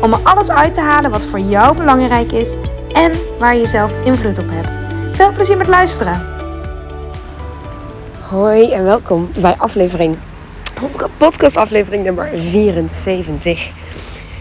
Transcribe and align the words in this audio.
om 0.00 0.12
er 0.12 0.20
alles 0.22 0.50
uit 0.50 0.74
te 0.74 0.80
halen 0.80 1.10
wat 1.10 1.24
voor 1.24 1.38
jou 1.38 1.76
belangrijk 1.76 2.32
is 2.32 2.56
en 2.92 3.12
waar 3.38 3.56
je 3.56 3.66
zelf 3.66 4.04
invloed 4.04 4.38
op 4.38 4.46
hebt. 4.48 4.78
Veel 5.16 5.32
plezier 5.32 5.56
met 5.56 5.68
luisteren. 5.68 6.26
Hoi 8.20 8.72
en 8.72 8.84
welkom 8.84 9.30
bij 9.40 9.54
aflevering, 9.58 10.16
podcast 11.16 11.56
aflevering 11.56 12.04
nummer 12.04 12.30
74. 12.34 13.70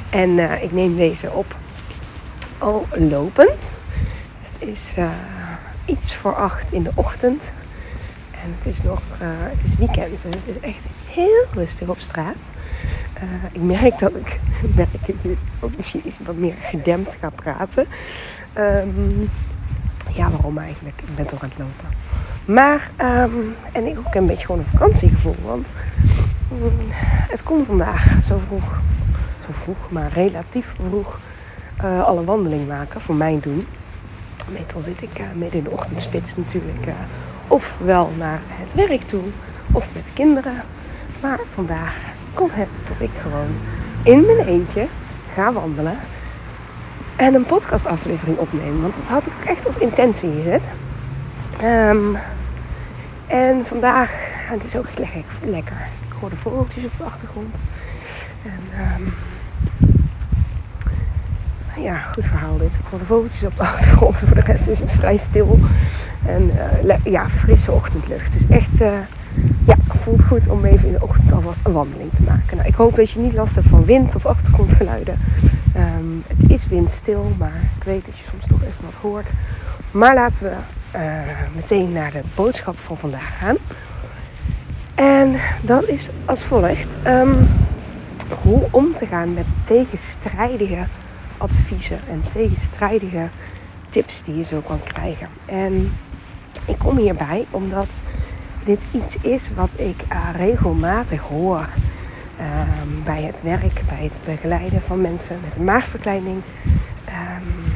En 0.10 0.30
uh, 0.30 0.63
ik 0.63 0.72
neem 0.72 0.96
deze 0.96 1.32
op 1.32 1.55
al 2.58 2.85
lopend. 2.91 3.74
Het 4.40 4.70
is 4.70 4.94
uh, 4.98 5.10
iets 5.85 6.16
voor 6.16 6.35
acht 6.35 6.72
in 6.72 6.84
de 6.84 6.91
ochtend. 6.96 7.54
En 8.32 8.55
het 8.58 8.66
is 8.66 8.82
nog, 8.82 9.02
uh, 9.22 9.27
het 9.30 9.72
is 9.72 9.76
weekend, 9.76 10.10
dus 10.10 10.41
het 10.44 10.55
is 10.55 10.70
echt 10.70 10.84
heel 11.08 11.46
rustig 11.54 11.88
op 11.88 11.99
straat. 11.99 12.35
Uh, 13.22 13.44
ik 13.52 13.62
merk 13.62 13.99
dat 13.99 14.16
ik, 14.16 14.41
merk 14.76 15.08
ik 15.08 15.23
nu 15.23 15.38
ook 15.59 15.76
misschien 15.76 16.08
iets 16.08 16.17
wat 16.17 16.35
meer 16.35 16.55
gedempt 16.59 17.16
ga 17.20 17.30
praten. 17.30 17.88
Um, 18.54 19.31
ja, 20.13 20.29
waarom 20.29 20.57
eigenlijk? 20.57 21.01
Ik 21.01 21.15
ben 21.15 21.27
toch 21.27 21.41
aan 21.41 21.49
het 21.49 21.57
lopen. 21.57 21.90
Maar, 22.46 22.91
um, 22.98 23.55
en 23.71 23.85
ik 23.85 23.98
ook 23.98 24.15
een 24.15 24.26
beetje 24.26 24.46
gewoon 24.46 24.62
een 24.62 24.68
vakantiegevoel. 24.68 25.35
Want 25.41 25.71
um, 26.51 26.88
het 27.27 27.43
kon 27.43 27.65
vandaag 27.65 28.23
zo 28.23 28.38
vroeg, 28.38 28.82
zo 29.45 29.51
vroeg, 29.51 29.91
maar 29.91 30.12
relatief 30.12 30.73
vroeg, 30.76 31.21
uh, 31.84 32.04
al 32.04 32.18
een 32.18 32.26
wandeling 32.26 32.68
maken 32.68 33.01
voor 33.01 33.16
mijn 33.16 33.40
doen. 33.40 33.68
Meestal 34.49 34.82
zit 34.82 35.01
ik 35.01 35.20
uh, 35.20 35.32
midden 35.32 35.57
in 35.57 35.63
de 35.63 35.71
ochtendspits 35.71 36.35
natuurlijk 36.35 36.88
ofwel 37.48 38.12
naar 38.18 38.41
het 38.48 38.73
werk 38.73 39.04
toe 39.04 39.23
of 39.71 39.93
met 39.93 40.13
kinderen. 40.13 40.63
Maar 41.20 41.40
vandaag 41.45 42.13
kon 42.34 42.49
het 42.51 42.81
dat 42.87 42.99
ik 42.99 43.09
gewoon 43.21 43.55
in 44.03 44.26
mijn 44.26 44.48
eentje 44.48 44.87
ga 45.34 45.53
wandelen 45.53 45.98
en 47.15 47.34
een 47.34 47.45
podcastaflevering 47.45 48.37
opnemen. 48.37 48.81
Want 48.81 48.95
dat 48.95 49.07
had 49.07 49.26
ik 49.26 49.34
ook 49.34 49.48
echt 49.48 49.65
als 49.65 49.77
intentie 49.77 50.31
gezet. 50.31 50.70
Um, 51.63 52.17
en 53.27 53.65
vandaag, 53.65 54.11
het 54.49 54.63
is 54.63 54.76
ook 54.76 54.87
lekker, 54.98 55.23
lekker. 55.45 55.87
Ik 56.07 56.13
hoor 56.20 56.29
de 56.29 56.37
vogeltjes 56.37 56.85
op 56.85 56.98
de 56.98 57.04
achtergrond. 57.04 57.55
En 58.43 59.01
um, 59.01 59.13
ja, 61.84 61.98
goed 61.98 62.26
verhaal 62.26 62.57
dit. 62.57 62.73
Ik 62.73 62.85
hoor 62.89 62.99
de 62.99 63.05
vogeltjes 63.05 63.43
op 63.43 63.55
de 63.55 63.61
achtergrond. 63.61 64.17
Voor 64.28 64.35
de 64.35 64.41
rest 64.41 64.67
is 64.67 64.79
het 64.79 64.91
vrij 64.91 65.17
stil. 65.17 65.59
En 66.25 66.51
uh, 66.85 66.95
ja, 67.03 67.29
frisse 67.29 67.72
ochtendlucht. 67.72 68.34
Dus 68.34 68.47
echt, 68.47 68.81
uh, 68.81 69.00
ja, 69.66 69.75
voelt 69.88 70.24
goed 70.24 70.47
om 70.47 70.66
even 70.66 70.88
in 70.88 70.94
de 70.94 71.02
ochtend 71.02 71.31
alvast 71.31 71.66
een 71.66 71.74
wandeling 71.74 72.14
te 72.14 72.24
maken. 72.24 72.58
Nou, 72.58 72.69
ik 72.69 72.75
hoop 72.75 72.96
dat 72.96 73.09
je 73.09 73.19
niet 73.19 73.34
last 73.34 73.56
hebt 73.56 73.68
van 73.68 73.86
wind 73.86 74.16
of 74.16 74.25
achtergrondgeluiden. 74.25 75.19
Um, 75.78 76.24
het 76.28 76.52
is 76.52 76.68
windstil, 76.68 77.31
maar 77.38 77.62
ik 77.78 77.84
weet 77.84 78.06
dat 78.06 78.18
je 78.18 78.24
soms 78.31 78.47
toch 78.47 78.62
even 78.62 78.86
wat 78.86 78.96
hoort. 78.96 79.30
Maar 79.91 80.14
laten 80.14 80.44
we 80.44 80.56
uh, 80.96 81.22
meteen 81.56 81.91
naar 81.91 82.12
de 82.12 82.22
boodschap 82.36 82.78
van 82.78 82.97
vandaag 82.97 83.38
gaan. 83.38 83.58
En 84.96 85.35
dat 85.62 85.88
is 85.88 86.09
als 86.25 86.44
volgt. 86.44 86.97
Um, 87.07 87.47
hoe 88.41 88.68
om 88.72 88.94
te 88.94 89.06
gaan 89.06 89.34
met 89.34 89.46
tegenstrijdige 89.63 90.85
adviezen 91.38 92.00
en 92.09 92.23
tegenstrijdige 92.31 93.28
tips 93.90 94.23
die 94.23 94.38
je 94.38 94.44
zo 94.44 94.59
kan 94.59 94.79
krijgen. 94.84 95.28
En 95.46 95.94
ik 96.66 96.78
kom 96.78 96.97
hierbij 96.97 97.46
omdat 97.52 98.03
dit 98.63 98.88
iets 98.91 99.18
is 99.22 99.51
wat 99.56 99.69
ik 99.75 100.03
uh, 100.12 100.29
regelmatig 100.35 101.22
hoor 101.22 101.68
uh, 102.40 102.46
bij 103.03 103.22
het 103.22 103.41
werk, 103.41 103.81
bij 103.88 104.03
het 104.03 104.24
begeleiden 104.24 104.81
van 104.81 105.01
mensen 105.01 105.40
met 105.44 105.56
een 105.56 105.63
maagverkleining. 105.63 106.41
Um, 107.07 107.73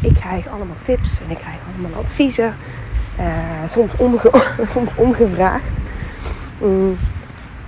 ik 0.00 0.14
krijg 0.14 0.48
allemaal 0.48 0.76
tips 0.82 1.20
en 1.20 1.30
ik 1.30 1.38
krijg 1.38 1.56
allemaal 1.68 2.00
adviezen, 2.00 2.56
uh, 3.18 3.26
soms, 3.66 3.92
onge 3.96 4.20
soms 4.74 4.94
ongevraagd. 4.94 5.78
Um, 6.62 6.98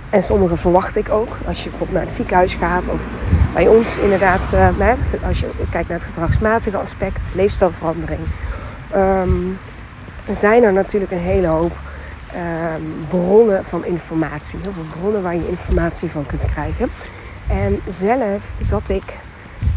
en 0.09 0.23
sommige 0.23 0.55
verwacht 0.55 0.95
ik 0.95 1.09
ook. 1.09 1.37
Als 1.47 1.63
je 1.63 1.69
bijvoorbeeld 1.69 1.97
naar 1.97 2.07
het 2.07 2.15
ziekenhuis 2.15 2.53
gaat 2.53 2.89
of 2.89 3.05
bij 3.53 3.67
ons 3.67 3.97
inderdaad, 3.97 4.53
uh, 4.53 4.93
als 5.23 5.39
je 5.39 5.49
kijkt 5.69 5.89
naar 5.89 5.97
het 5.97 6.07
gedragsmatige 6.07 6.77
aspect, 6.77 7.31
leefstijlverandering, 7.33 8.21
um, 8.95 9.57
zijn 10.31 10.63
er 10.63 10.73
natuurlijk 10.73 11.11
een 11.11 11.17
hele 11.17 11.47
hoop 11.47 11.77
um, 12.35 13.05
bronnen 13.07 13.65
van 13.65 13.85
informatie. 13.85 14.59
Heel 14.61 14.71
veel 14.71 14.99
bronnen 14.99 15.21
waar 15.21 15.35
je 15.35 15.47
informatie 15.47 16.11
van 16.11 16.25
kunt 16.25 16.45
krijgen. 16.45 16.89
En 17.47 17.79
zelf 17.87 18.51
zat 18.59 18.89
ik 18.89 19.19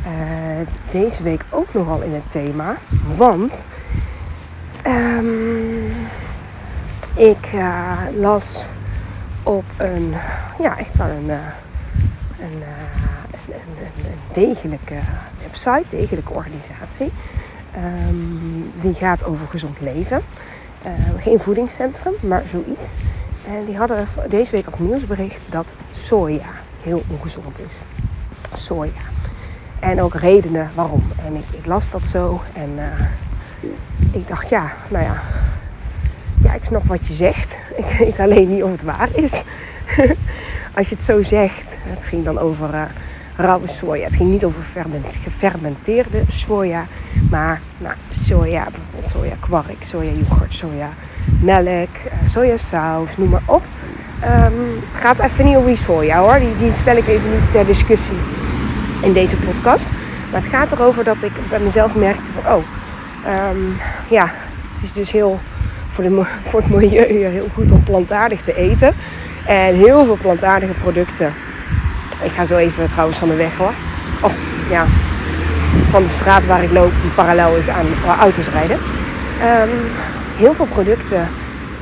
uh, 0.06 0.66
deze 0.90 1.22
week 1.22 1.44
ook 1.50 1.74
nogal 1.74 2.00
in 2.00 2.12
het 2.12 2.30
thema, 2.30 2.78
want 3.16 3.66
um, 4.86 5.92
ik 7.14 7.52
uh, 7.54 7.98
las 8.14 8.72
op 9.42 9.64
een, 9.76 10.14
ja, 10.58 10.78
echt 10.78 10.96
wel 10.96 11.08
een, 11.08 11.28
een, 11.28 11.42
een, 12.38 12.62
een, 13.46 14.18
degelijke 14.32 14.98
website, 15.42 15.84
degelijke 15.88 16.32
organisatie. 16.32 17.12
Um, 17.76 18.72
die 18.80 18.94
gaat 18.94 19.24
over 19.24 19.46
gezond 19.46 19.80
leven. 19.80 20.22
Uh, 20.86 21.22
geen 21.22 21.40
voedingscentrum, 21.40 22.14
maar 22.20 22.42
zoiets. 22.46 22.90
En 23.46 23.64
die 23.64 23.76
hadden 23.76 24.06
deze 24.28 24.50
week 24.50 24.66
als 24.66 24.78
nieuwsbericht 24.78 25.40
dat 25.48 25.74
soja 25.90 26.50
heel 26.82 27.02
ongezond 27.06 27.60
is. 27.60 27.78
Soja. 28.52 29.02
En 29.80 30.00
ook 30.02 30.14
redenen 30.14 30.70
waarom. 30.74 31.02
En 31.16 31.36
ik, 31.36 31.66
las 31.66 31.90
dat 31.90 32.06
zo 32.06 32.40
en 32.52 32.70
uh, 32.76 33.70
ik 34.12 34.28
dacht, 34.28 34.48
ja, 34.48 34.72
nou 34.88 35.04
ja, 35.04 35.22
ja, 36.42 36.52
ik 36.52 36.64
snap 36.64 36.86
wat 36.86 37.06
je 37.06 37.12
zegt. 37.14 37.58
Ik 37.76 37.96
weet 37.98 38.18
alleen 38.18 38.48
niet 38.48 38.62
of 38.62 38.70
het 38.70 38.82
waar 38.82 39.08
is. 39.12 39.42
Als 40.76 40.88
je 40.88 40.94
het 40.94 41.04
zo 41.04 41.22
zegt, 41.22 41.78
het 41.82 42.04
ging 42.04 42.24
dan 42.24 42.38
over 42.38 42.74
uh, 42.74 42.82
rauwe 43.36 43.68
soja. 43.68 44.04
Het 44.04 44.16
ging 44.16 44.30
niet 44.30 44.44
over 44.44 44.62
gefermenteerde 45.22 46.22
soja, 46.28 46.86
maar 47.30 47.60
nou, 47.78 47.94
soja, 48.24 48.64
bijvoorbeeld 48.64 49.12
soja 49.12 49.34
kwark, 49.40 49.82
soja 49.84 50.10
yoghurt, 50.10 50.54
soja 50.54 50.88
melk, 51.40 51.88
sojasaus, 52.24 53.16
noem 53.16 53.28
maar 53.28 53.42
op. 53.44 53.62
Um, 54.24 54.82
gaat 54.92 55.18
even 55.18 55.44
niet 55.44 55.56
over 55.56 55.76
soja 55.76 56.18
hoor, 56.18 56.38
die, 56.38 56.56
die 56.56 56.72
stel 56.72 56.96
ik 56.96 57.06
even 57.06 57.30
niet 57.30 57.50
ter 57.50 57.66
discussie 57.66 58.16
in 59.02 59.12
deze 59.12 59.36
podcast. 59.36 59.90
Maar 60.30 60.40
het 60.40 60.50
gaat 60.50 60.72
erover 60.72 61.04
dat 61.04 61.22
ik 61.22 61.32
bij 61.48 61.60
mezelf 61.60 61.94
merkte 61.94 62.30
van, 62.32 62.54
oh, 62.54 62.62
um, 63.50 63.76
ja, 64.08 64.24
het 64.74 64.82
is 64.82 64.92
dus 64.92 65.12
heel 65.12 65.40
voor, 65.88 66.04
de, 66.04 66.22
voor 66.48 66.60
het 66.60 66.70
milieu 66.70 67.26
heel 67.26 67.48
goed 67.54 67.72
om 67.72 67.82
plantaardig 67.82 68.40
te 68.40 68.54
eten. 68.54 68.94
En 69.46 69.74
heel 69.74 70.04
veel 70.04 70.18
plantaardige 70.20 70.72
producten. 70.72 71.32
Ik 72.22 72.30
ga 72.30 72.44
zo 72.44 72.56
even 72.56 72.88
trouwens 72.88 73.18
van 73.18 73.28
de 73.28 73.36
weg 73.36 73.56
hoor. 73.56 73.72
Of 74.22 74.36
ja, 74.70 74.86
van 75.88 76.02
de 76.02 76.08
straat 76.08 76.46
waar 76.46 76.62
ik 76.62 76.70
loop, 76.70 76.92
die 77.00 77.10
parallel 77.10 77.56
is 77.56 77.68
aan 77.68 77.86
waar 78.04 78.18
auto's 78.18 78.48
rijden. 78.48 78.76
Um, 78.76 79.90
heel 80.36 80.54
veel 80.54 80.66
producten 80.66 81.28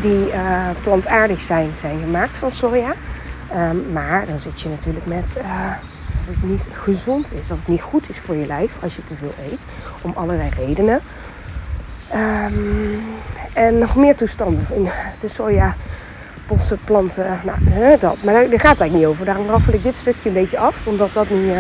die 0.01 0.33
uh, 0.33 0.69
plantaardig 0.83 1.41
zijn, 1.41 1.71
zijn 1.75 2.01
gemaakt 2.01 2.37
van 2.37 2.51
soja. 2.51 2.95
Um, 3.55 3.93
maar 3.93 4.27
dan 4.27 4.41
zit 4.41 4.61
je 4.61 4.69
natuurlijk 4.69 5.07
met 5.07 5.37
uh, 5.39 5.71
dat 6.27 6.35
het 6.35 6.45
niet 6.45 6.69
gezond 6.73 7.33
is. 7.33 7.49
Dat 7.49 7.59
het 7.59 7.69
niet 7.69 7.83
goed 7.83 8.09
is 8.09 8.21
voor 8.21 8.37
je 8.37 8.47
lijf 8.47 8.79
als 8.83 8.97
je 8.97 9.05
te 9.05 9.15
veel 9.15 9.35
eet. 9.51 9.65
Om 10.03 10.13
allerlei 10.15 10.51
redenen. 10.57 11.01
Um, 12.15 13.01
en 13.53 13.79
nog 13.79 13.97
meer 13.97 14.17
toestanden 14.17 14.65
in 14.75 14.89
de 15.21 15.29
soja, 15.29 15.75
planten, 16.85 17.41
nou, 17.45 17.99
dat. 17.99 18.23
Maar 18.23 18.35
daar, 18.35 18.43
gaat 18.43 18.53
het 18.53 18.63
eigenlijk 18.63 18.93
niet 18.93 19.07
over. 19.07 19.25
Daarom 19.25 19.49
raffel 19.49 19.73
ik 19.73 19.83
dit 19.83 19.97
stukje 19.97 20.29
een 20.29 20.35
beetje 20.35 20.59
af, 20.59 20.87
omdat 20.87 21.13
dat 21.13 21.31
niet, 21.31 21.53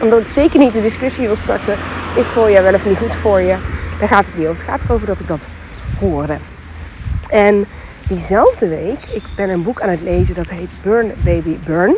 omdat 0.00 0.20
ik 0.20 0.28
zeker 0.28 0.58
niet 0.58 0.72
de 0.72 0.80
discussie 0.80 1.26
wil 1.26 1.36
starten. 1.36 1.76
Is 2.16 2.30
soja 2.30 2.62
wel 2.62 2.74
of 2.74 2.86
niet 2.86 2.98
goed 2.98 3.14
voor 3.14 3.40
je? 3.40 3.56
Daar 3.98 4.08
gaat 4.08 4.26
het 4.26 4.36
niet 4.36 4.46
over. 4.46 4.60
Het 4.60 4.70
gaat 4.70 4.84
erover 4.84 5.06
dat 5.06 5.20
ik 5.20 5.26
dat 5.26 5.46
hoorde. 6.00 6.38
En 7.28 7.66
diezelfde 8.08 8.68
week, 8.68 9.04
ik 9.12 9.22
ben 9.36 9.50
een 9.50 9.62
boek 9.62 9.80
aan 9.80 9.88
het 9.88 10.02
lezen 10.02 10.34
dat 10.34 10.50
heet 10.50 10.70
Burn 10.82 11.12
Baby 11.24 11.56
Burn. 11.64 11.96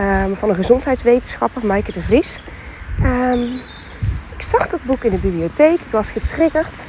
Um, 0.00 0.36
van 0.36 0.48
een 0.48 0.54
gezondheidswetenschapper, 0.54 1.66
Maaike 1.66 1.92
de 1.92 2.02
Vries. 2.02 2.42
Um, 3.02 3.60
ik 4.34 4.42
zag 4.42 4.66
dat 4.66 4.82
boek 4.82 5.04
in 5.04 5.10
de 5.10 5.16
bibliotheek. 5.16 5.80
Ik 5.80 5.90
was 5.90 6.10
getriggerd. 6.10 6.86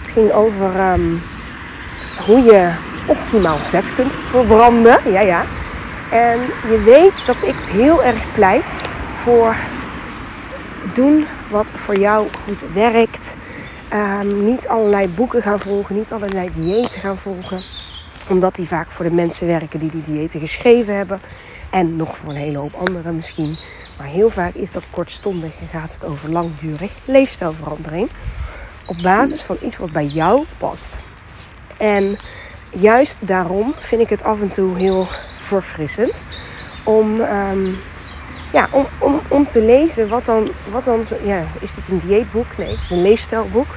Het 0.00 0.10
ging 0.10 0.32
over 0.32 0.76
ehm, 0.76 1.16
hoe 2.26 2.42
je 2.42 2.70
optimaal 3.06 3.58
vet 3.58 3.94
kunt 3.94 4.16
verbranden. 4.16 5.12
Ja, 5.12 5.20
ja. 5.20 5.44
En 6.10 6.40
je 6.70 6.82
weet 6.84 7.26
dat 7.26 7.42
ik 7.42 7.56
heel 7.56 8.04
erg 8.04 8.34
pleit 8.34 8.64
voor 9.26 9.56
doen 10.94 11.26
wat 11.48 11.70
voor 11.74 11.96
jou 11.96 12.28
goed 12.44 12.60
werkt. 12.72 13.34
Ehm, 13.88 14.44
niet 14.44 14.68
allerlei 14.68 15.08
boeken 15.08 15.42
gaan 15.42 15.58
volgen, 15.58 15.94
niet 15.94 16.12
allerlei 16.12 16.50
diëten 16.54 17.00
gaan 17.00 17.18
volgen. 17.18 17.62
Omdat 18.28 18.54
die 18.54 18.66
vaak 18.66 18.90
voor 18.90 19.04
de 19.04 19.14
mensen 19.14 19.46
werken 19.46 19.80
die 19.80 19.90
die 19.90 20.02
diëten 20.02 20.40
geschreven 20.40 20.96
hebben. 20.96 21.20
En 21.70 21.96
nog 21.96 22.16
voor 22.16 22.30
een 22.30 22.36
hele 22.36 22.58
hoop 22.58 22.74
anderen 22.74 23.16
misschien. 23.16 23.56
Maar 23.98 24.06
heel 24.06 24.30
vaak 24.30 24.54
is 24.54 24.72
dat 24.72 24.90
kortstondig 24.90 25.52
en 25.60 25.68
gaat 25.68 25.92
het 25.92 26.04
over 26.04 26.30
langdurig 26.30 26.92
leefstijlverandering. 27.04 28.08
Op 28.86 28.96
basis 29.02 29.42
van 29.42 29.56
iets 29.60 29.76
wat 29.76 29.92
bij 29.92 30.06
jou 30.06 30.44
past. 30.58 30.98
En 31.78 32.16
juist 32.70 33.26
daarom 33.26 33.74
vind 33.78 34.00
ik 34.00 34.08
het 34.08 34.22
af 34.22 34.40
en 34.40 34.50
toe 34.50 34.76
heel 34.76 35.08
verfrissend 35.36 36.24
om, 36.84 37.20
ehm, 37.20 37.72
ja, 38.56 38.68
om, 38.70 38.86
om, 38.98 39.20
om 39.28 39.46
te 39.46 39.62
lezen 39.62 40.08
wat 40.08 40.24
dan, 40.24 40.52
wat 40.70 40.84
dan 40.84 41.04
zo, 41.04 41.16
ja, 41.22 41.44
is 41.60 41.74
dit 41.74 41.88
een 41.88 41.98
dieetboek? 41.98 42.56
Nee, 42.56 42.70
het 42.70 42.82
is 42.82 42.90
een 42.90 43.02
leefstijlboek. 43.02 43.76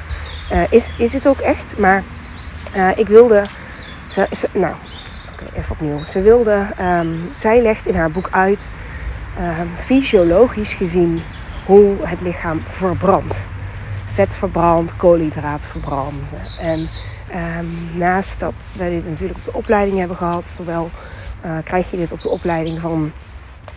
Uh, 0.51 0.63
is, 0.69 0.93
is 0.97 1.13
het 1.13 1.27
ook 1.27 1.39
echt? 1.39 1.77
Maar 1.77 2.03
uh, 2.75 2.97
ik 2.97 3.07
wilde, 3.07 3.47
ze, 4.09 4.47
nou, 4.53 4.75
even 5.53 5.71
opnieuw. 5.71 6.03
Ze 6.05 6.21
wilde, 6.21 6.67
um, 6.81 7.29
zij 7.31 7.61
legt 7.61 7.85
in 7.85 7.95
haar 7.95 8.11
boek 8.11 8.27
uit, 8.31 8.69
um, 9.39 9.75
fysiologisch 9.75 10.73
gezien, 10.73 11.21
hoe 11.65 11.95
het 12.01 12.21
lichaam 12.21 12.61
verbrandt. 12.67 13.47
Vet 14.05 14.35
verbrandt, 14.35 14.95
koolhydraat 14.95 15.65
verbrandt. 15.65 16.55
En 16.59 16.87
um, 17.59 17.97
naast 17.97 18.39
dat 18.39 18.55
wij 18.75 18.89
dit 18.89 19.09
natuurlijk 19.09 19.39
op 19.39 19.45
de 19.45 19.57
opleiding 19.57 19.97
hebben 19.97 20.17
gehad, 20.17 20.47
zowel 20.47 20.89
uh, 21.45 21.57
krijg 21.63 21.91
je 21.91 21.97
dit 21.97 22.11
op 22.11 22.21
de 22.21 22.29
opleiding 22.29 22.79
van 22.79 23.11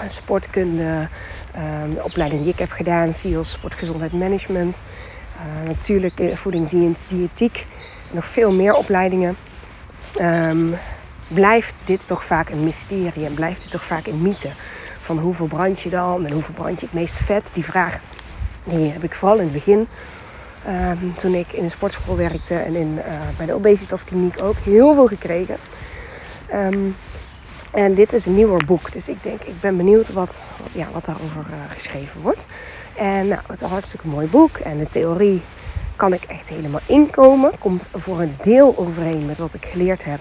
sportkunde, 0.06 1.09
uh, 1.56 1.94
de 1.94 2.03
opleiding 2.03 2.43
die 2.43 2.53
ik 2.53 2.59
heb 2.59 2.71
gedaan, 2.71 3.12
SEALS 3.15 3.53
Sportgezondheid 3.53 4.12
Management. 4.12 4.83
Uh, 5.37 5.67
natuurlijk 5.67 6.31
voeding, 6.35 6.69
die, 6.69 6.97
diëtiek, 7.06 7.67
nog 8.11 8.27
veel 8.27 8.53
meer 8.53 8.75
opleidingen. 8.75 9.37
Um, 10.21 10.75
blijft 11.29 11.75
dit 11.85 12.06
toch 12.06 12.25
vaak 12.25 12.49
een 12.50 12.65
mysterie 12.65 13.27
en 13.27 13.35
blijft 13.35 13.62
dit 13.62 13.71
toch 13.71 13.85
vaak 13.85 14.06
een 14.06 14.23
mythe. 14.23 14.50
Van 15.00 15.19
hoeveel 15.19 15.47
brand 15.47 15.81
je 15.81 15.91
dan 15.91 16.27
en 16.27 16.33
hoeveel 16.33 16.55
brand 16.55 16.81
je 16.81 16.87
het 16.87 16.94
meest 16.94 17.17
vet? 17.17 17.50
Die 17.55 17.65
vraag 17.65 18.00
die 18.65 18.91
heb 18.93 19.05
ik 19.05 19.15
vooral 19.15 19.39
in 19.39 19.44
het 19.44 19.53
begin, 19.53 19.89
um, 20.69 21.15
toen 21.15 21.35
ik 21.35 21.53
in 21.53 21.62
de 21.62 21.71
sportschool 21.71 22.17
werkte 22.17 22.55
en 22.55 22.75
in, 22.75 22.93
uh, 23.06 23.21
bij 23.37 23.47
de 23.47 23.55
obesitaskliniek 23.55 24.43
ook, 24.43 24.56
heel 24.59 24.94
veel 24.94 25.06
gekregen. 25.06 25.56
En 27.72 27.94
dit 27.94 28.12
is 28.12 28.26
een 28.26 28.34
nieuwer 28.34 28.64
boek, 28.64 28.92
dus 28.92 29.08
ik 29.08 29.22
denk, 29.22 29.42
ik 29.42 29.60
ben 29.60 29.76
benieuwd 29.76 30.12
wat, 30.12 30.42
ja, 30.72 30.86
wat 30.92 31.04
daarover 31.04 31.46
uh, 31.50 31.70
geschreven 31.70 32.20
wordt. 32.20 32.46
En 32.96 33.28
nou, 33.28 33.40
het 33.42 33.50
is 33.50 33.60
een 33.60 33.69
hartstikke 33.69 34.08
mooi 34.08 34.26
boek 34.26 34.56
en 34.56 34.78
de 34.78 34.88
theorie 34.88 35.42
kan 35.96 36.12
ik 36.12 36.24
echt 36.24 36.48
helemaal 36.48 36.80
inkomen. 36.86 37.58
Komt 37.58 37.88
voor 37.92 38.20
een 38.20 38.36
deel 38.42 38.74
overeen 38.76 39.26
met 39.26 39.38
wat 39.38 39.54
ik 39.54 39.64
geleerd 39.64 40.04
heb. 40.04 40.20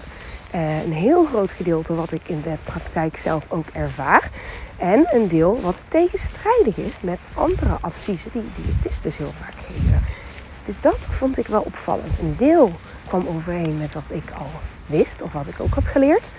Een 0.84 0.92
heel 0.92 1.24
groot 1.24 1.52
gedeelte 1.52 1.94
wat 1.94 2.12
ik 2.12 2.28
in 2.28 2.40
de 2.40 2.56
praktijk 2.64 3.16
zelf 3.16 3.44
ook 3.48 3.66
ervaar. 3.72 4.30
En 4.76 5.08
een 5.10 5.28
deel 5.28 5.60
wat 5.60 5.84
tegenstrijdig 5.88 6.76
is 6.76 6.94
met 7.00 7.20
andere 7.34 7.78
adviezen 7.80 8.30
die 8.32 8.42
diëtisten 8.54 9.02
dus 9.02 9.18
heel 9.18 9.32
vaak 9.32 9.54
geven. 9.66 10.02
Dus 10.64 10.80
dat 10.80 11.06
vond 11.08 11.38
ik 11.38 11.46
wel 11.46 11.62
opvallend. 11.62 12.18
Een 12.18 12.36
deel 12.36 12.72
kwam 13.06 13.26
overeen 13.26 13.78
met 13.78 13.94
wat 13.94 14.10
ik 14.10 14.30
al 14.38 14.50
wist 14.86 15.22
of 15.22 15.32
wat 15.32 15.46
ik 15.46 15.60
ook 15.60 15.74
heb 15.74 15.86
geleerd 15.86 16.30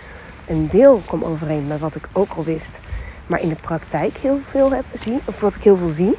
een 0.46 0.68
deel 0.68 1.02
kwam 1.06 1.24
overeen 1.24 1.68
met 1.68 1.80
wat 1.80 1.96
ik 1.96 2.08
ook 2.14 2.34
al 2.34 2.44
wist, 2.44 2.80
maar 3.28 3.42
in 3.42 3.50
de 3.50 3.56
praktijk 3.56 4.18
heel 4.18 4.40
veel 4.42 4.72
heb 4.74 4.86
zien, 4.94 5.22
of 5.26 5.42
wat 5.42 5.56
ik 5.56 5.64
heel 5.64 5.78
veel 5.78 5.88
zie. 5.88 6.18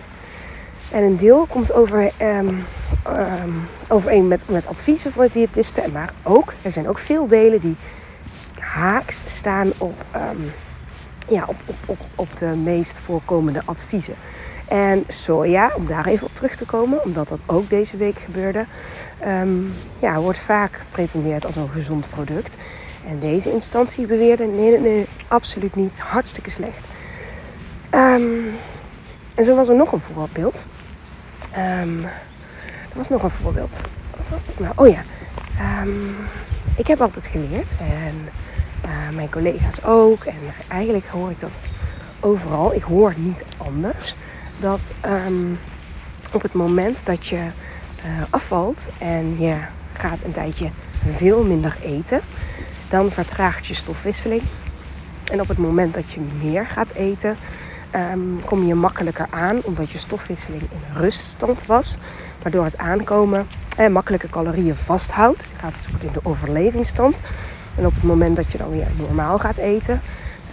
En 0.91 1.05
een 1.05 1.17
deel 1.17 1.47
komt 1.47 1.73
over, 1.73 2.13
um, 2.23 2.65
um, 3.09 3.69
overeen 3.89 4.29
met, 4.29 4.49
met 4.49 4.67
adviezen 4.67 5.13
voor 5.13 5.29
diëtisten, 5.31 5.93
maar 5.93 6.13
ook, 6.23 6.55
er 6.63 6.73
zijn 6.73 6.89
ook 6.89 6.99
veel 6.99 7.27
delen 7.27 7.61
die 7.61 7.77
haaks 8.59 9.23
staan 9.27 9.73
op, 9.79 10.05
um, 10.17 10.53
ja, 11.29 11.45
op, 11.47 11.57
op, 11.87 11.99
op, 12.15 12.37
de 12.37 12.47
meest 12.47 12.99
voorkomende 12.99 13.63
adviezen. 13.65 14.15
En 14.69 15.05
soja, 15.09 15.73
om 15.77 15.87
daar 15.87 16.07
even 16.07 16.27
op 16.27 16.35
terug 16.35 16.57
te 16.57 16.65
komen, 16.65 17.05
omdat 17.05 17.29
dat 17.29 17.43
ook 17.47 17.71
deze 17.71 17.97
week 17.97 18.19
gebeurde, 18.19 18.67
ja, 20.01 20.21
wordt 20.21 20.39
vaak 20.39 20.77
gepretendeerd 20.77 21.45
als 21.47 21.57
een 21.57 21.69
gezond 21.69 22.09
product. 22.09 22.57
En 23.07 23.19
deze 23.19 23.53
instantie 23.53 24.07
beweerde: 24.07 24.45
nee, 24.45 24.79
nee, 24.79 25.07
absoluut 25.29 25.75
niet. 25.75 26.01
Hartstikke 26.01 26.51
slecht. 26.51 26.85
Um, 27.91 28.55
en 29.35 29.45
zo 29.45 29.57
was 29.57 29.69
er 29.69 29.77
nog 29.77 29.93
een 29.93 30.01
voorbeeld. 30.01 30.67
Um, 31.57 32.05
er 32.05 32.95
was 32.95 33.09
nog 33.09 33.23
een 33.23 33.31
voorbeeld. 33.31 33.81
Wat 34.17 34.29
was 34.29 34.47
het 34.47 34.59
nou? 34.59 34.73
Oh 34.77 34.89
ja. 34.89 35.05
Um, 35.83 36.17
ik 36.77 36.87
heb 36.87 37.01
altijd 37.01 37.27
geleerd. 37.27 37.69
En 37.79 38.29
uh, 38.85 39.09
mijn 39.15 39.31
collega's 39.31 39.85
ook. 39.85 40.25
En 40.25 40.41
eigenlijk 40.69 41.07
hoor 41.07 41.31
ik 41.31 41.41
dat 41.41 41.59
overal. 42.21 42.75
Ik 42.75 42.83
hoor 42.83 43.15
niet 43.17 43.45
anders. 43.57 44.15
Dat 44.61 44.93
op 46.33 46.43
het 46.43 46.53
moment 46.53 47.07
dat 47.07 47.27
je 47.27 47.37
uh, 47.37 48.23
afvalt 48.31 48.87
en 48.99 49.41
je 49.41 49.57
gaat 49.93 50.23
een 50.25 50.33
tijdje 50.33 50.71
veel 51.11 51.45
minder 51.45 51.77
eten 51.83 52.21
dan 52.95 53.11
vertraagt 53.11 53.67
je 53.67 53.75
stofwisseling. 53.75 54.43
En 55.31 55.41
op 55.41 55.49
het 55.49 55.59
moment 55.59 55.95
dat 55.95 56.13
je 56.13 56.21
meer 56.43 56.67
gaat 56.67 56.93
eten, 56.93 57.37
um, 58.13 58.45
kom 58.45 58.67
je 58.67 58.75
makkelijker 58.75 59.27
aan, 59.31 59.61
omdat 59.63 59.91
je 59.91 59.99
stofwisseling 59.99 60.63
in 60.63 61.01
ruststand 61.01 61.67
was. 61.67 61.99
Waardoor 62.43 62.65
het 62.65 62.79
aankomen 62.79 63.47
eh, 63.77 63.89
makkelijke 63.89 64.29
calorieën 64.29 64.77
vasthoudt. 64.77 65.43
Je 65.43 65.57
gaat 65.59 65.75
het 65.93 66.05
in 66.05 66.11
de 66.13 66.21
overlevingsstand. 66.23 67.21
En 67.77 67.87
op 67.87 67.95
het 67.95 68.03
moment 68.03 68.37
dat 68.37 68.53
je 68.53 68.59
dan 68.59 68.71
weer 68.71 68.89
normaal 68.97 69.39
gaat 69.39 69.57
eten, 69.57 70.01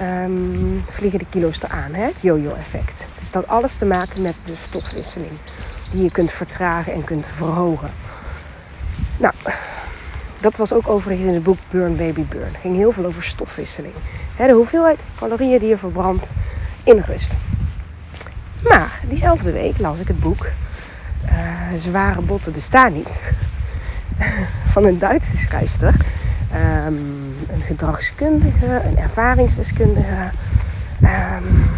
um, 0.01 0.83
vliegen 0.85 1.19
de 1.19 1.29
kilo's 1.29 1.61
eraan. 1.61 1.93
Hè? 1.93 2.03
Het 2.03 2.21
yo-yo-effect. 2.21 3.07
Dus 3.19 3.31
dat 3.31 3.47
alles 3.47 3.75
te 3.75 3.85
maken 3.85 4.21
met 4.21 4.41
de 4.45 4.55
stofwisseling. 4.55 5.31
Die 5.91 6.03
je 6.03 6.11
kunt 6.11 6.31
vertragen 6.31 6.93
en 6.93 7.03
kunt 7.03 7.27
verhogen. 7.27 7.89
Nou, 9.17 9.33
dat 10.41 10.55
was 10.55 10.73
ook 10.73 10.87
overigens 10.87 11.27
in 11.27 11.33
het 11.33 11.43
boek 11.43 11.57
Burn 11.69 11.95
Baby 11.95 12.25
Burn. 12.25 12.51
Het 12.51 12.61
ging 12.61 12.75
heel 12.75 12.91
veel 12.91 13.05
over 13.05 13.23
stofwisseling. 13.23 13.93
de 14.37 14.51
hoeveelheid 14.51 15.09
calorieën 15.19 15.59
die 15.59 15.69
je 15.69 15.77
verbrandt 15.77 16.31
in 16.83 16.99
rust. 16.99 17.35
Maar 18.63 18.99
diezelfde 19.03 19.51
week 19.51 19.77
las 19.77 19.99
ik 19.99 20.07
het 20.07 20.19
boek 20.19 20.47
uh, 21.25 21.79
Zware 21.79 22.21
botten 22.21 22.53
bestaan 22.53 22.93
niet. 22.93 23.21
Van 24.73 24.85
een 24.85 24.99
Duitse 24.99 25.37
schrijfster. 25.37 25.95
Um, 26.85 27.35
een 27.47 27.61
gedragskundige, 27.61 28.81
een 28.85 28.97
ervaringsdeskundige. 28.97 30.29
Um, 31.01 31.69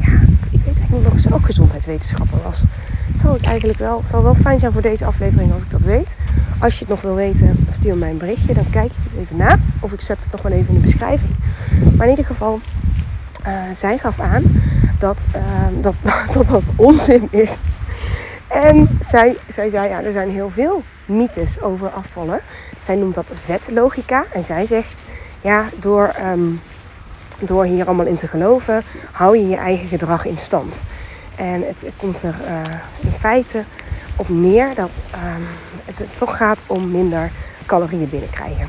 ja, 0.00 0.12
ik 0.50 0.60
weet 0.64 0.76
eigenlijk 0.76 0.90
niet 0.90 1.12
of 1.12 1.18
ze 1.18 1.34
ook 1.34 1.44
gezondheidswetenschapper 1.44 2.42
was. 2.42 2.62
Zou 3.14 3.32
het 3.32 3.44
eigenlijk 3.44 3.78
wel, 3.78 4.02
zou 4.08 4.22
wel 4.22 4.34
fijn 4.34 4.58
zijn 4.58 4.72
voor 4.72 4.82
deze 4.82 5.04
aflevering 5.04 5.52
als 5.52 5.62
ik 5.62 5.70
dat 5.70 5.80
weet. 5.80 6.16
Als 6.58 6.74
je 6.74 6.80
het 6.80 6.88
nog 6.88 7.02
wil 7.02 7.14
weten, 7.14 7.66
stuur 7.72 7.96
mij 7.96 8.10
een 8.10 8.18
berichtje. 8.18 8.54
Dan 8.54 8.70
kijk 8.70 8.90
ik 8.90 9.10
het 9.10 9.20
even 9.20 9.36
na. 9.36 9.58
Of 9.80 9.92
ik 9.92 10.00
zet 10.00 10.18
het 10.20 10.32
nog 10.32 10.42
wel 10.42 10.52
even 10.52 10.68
in 10.68 10.74
de 10.74 10.80
beschrijving. 10.80 11.30
Maar 11.96 12.04
in 12.04 12.10
ieder 12.10 12.24
geval, 12.24 12.60
uh, 13.46 13.62
zij 13.74 13.98
gaf 13.98 14.20
aan 14.20 14.42
dat, 14.98 15.26
uh, 15.36 15.42
dat, 15.80 15.94
dat 16.34 16.46
dat 16.46 16.64
onzin 16.76 17.28
is. 17.30 17.58
En 18.48 18.88
zij, 19.00 19.36
zij 19.52 19.68
zei, 19.68 19.88
ja, 19.88 20.02
er 20.02 20.12
zijn 20.12 20.30
heel 20.30 20.50
veel 20.50 20.82
mythes 21.06 21.60
over 21.60 21.88
afvallen. 21.90 22.40
Zij 22.80 22.94
noemt 22.96 23.14
dat 23.14 23.32
vetlogica. 23.34 24.24
En 24.32 24.44
zij 24.44 24.66
zegt, 24.66 25.04
ja, 25.40 25.68
door, 25.76 26.14
um, 26.32 26.60
door 27.40 27.64
hier 27.64 27.86
allemaal 27.86 28.06
in 28.06 28.16
te 28.16 28.28
geloven, 28.28 28.82
hou 29.12 29.38
je 29.38 29.48
je 29.48 29.56
eigen 29.56 29.88
gedrag 29.88 30.24
in 30.24 30.38
stand. 30.38 30.82
En 31.34 31.62
het 31.62 31.84
komt 31.96 32.22
er 32.22 32.34
uh, 32.48 32.60
in 33.00 33.12
feite 33.12 33.64
op 34.16 34.28
neer 34.28 34.74
dat 34.74 34.90
um, 35.14 35.46
het 35.84 36.08
toch 36.18 36.36
gaat 36.36 36.62
om 36.66 36.90
minder 36.90 37.30
calorieën 37.66 38.08
binnenkrijgen. 38.08 38.68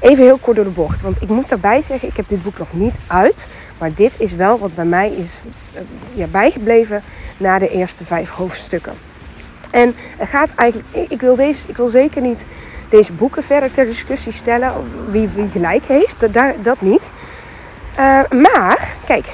Even 0.00 0.24
heel 0.24 0.38
kort 0.38 0.56
door 0.56 0.64
de 0.64 0.70
bocht, 0.70 1.00
want 1.00 1.22
ik 1.22 1.28
moet 1.28 1.48
daarbij 1.48 1.82
zeggen, 1.82 2.08
ik 2.08 2.16
heb 2.16 2.28
dit 2.28 2.42
boek 2.42 2.58
nog 2.58 2.72
niet 2.72 2.94
uit. 3.06 3.48
Maar 3.78 3.94
dit 3.94 4.20
is 4.20 4.32
wel 4.32 4.58
wat 4.58 4.74
bij 4.74 4.84
mij 4.84 5.10
is 5.10 5.40
uh, 5.74 5.80
ja, 6.12 6.26
bijgebleven 6.26 7.02
na 7.36 7.58
de 7.58 7.68
eerste 7.68 8.04
vijf 8.04 8.30
hoofdstukken. 8.30 8.92
En 9.70 9.94
het 10.16 10.28
gaat 10.28 10.50
eigenlijk, 10.54 11.10
ik 11.10 11.20
wil, 11.20 11.36
deze, 11.36 11.68
ik 11.68 11.76
wil 11.76 11.88
zeker 11.88 12.22
niet 12.22 12.44
deze 12.88 13.12
boeken 13.12 13.42
verder 13.42 13.70
ter 13.70 13.84
discussie 13.84 14.32
stellen. 14.32 14.72
Wie, 15.10 15.28
wie 15.28 15.48
gelijk 15.48 15.84
heeft, 15.84 16.20
dat, 16.20 16.32
dat 16.62 16.80
niet. 16.80 17.10
Uh, 17.98 18.20
maar, 18.30 18.94
kijk, 19.04 19.26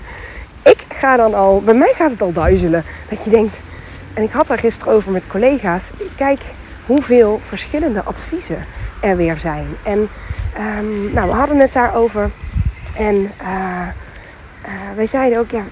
ik 0.72 0.84
ga 0.88 1.16
dan 1.16 1.34
al, 1.34 1.60
bij 1.60 1.74
mij 1.74 1.92
gaat 1.94 2.10
het 2.10 2.22
al 2.22 2.32
duizelen. 2.32 2.84
Dat 3.08 3.24
je 3.24 3.30
denkt, 3.30 3.60
En 4.16 4.22
ik 4.22 4.32
had 4.32 4.46
daar 4.46 4.58
gisteren 4.58 4.92
over 4.92 5.12
met 5.12 5.26
collega's. 5.26 5.90
Kijk 6.16 6.40
hoeveel 6.86 7.38
verschillende 7.40 8.02
adviezen 8.02 8.64
er 9.00 9.16
weer 9.16 9.36
zijn. 9.36 9.66
En 9.84 10.08
ehm, 10.54 11.12
nou, 11.12 11.28
we 11.28 11.34
hadden 11.34 11.58
het 11.58 11.72
daarover. 11.72 12.30
En 12.94 13.32
uh, 13.42 13.88
wij 14.94 15.06
zeiden 15.06 15.38
ook, 15.38 15.50
ja, 15.50 15.62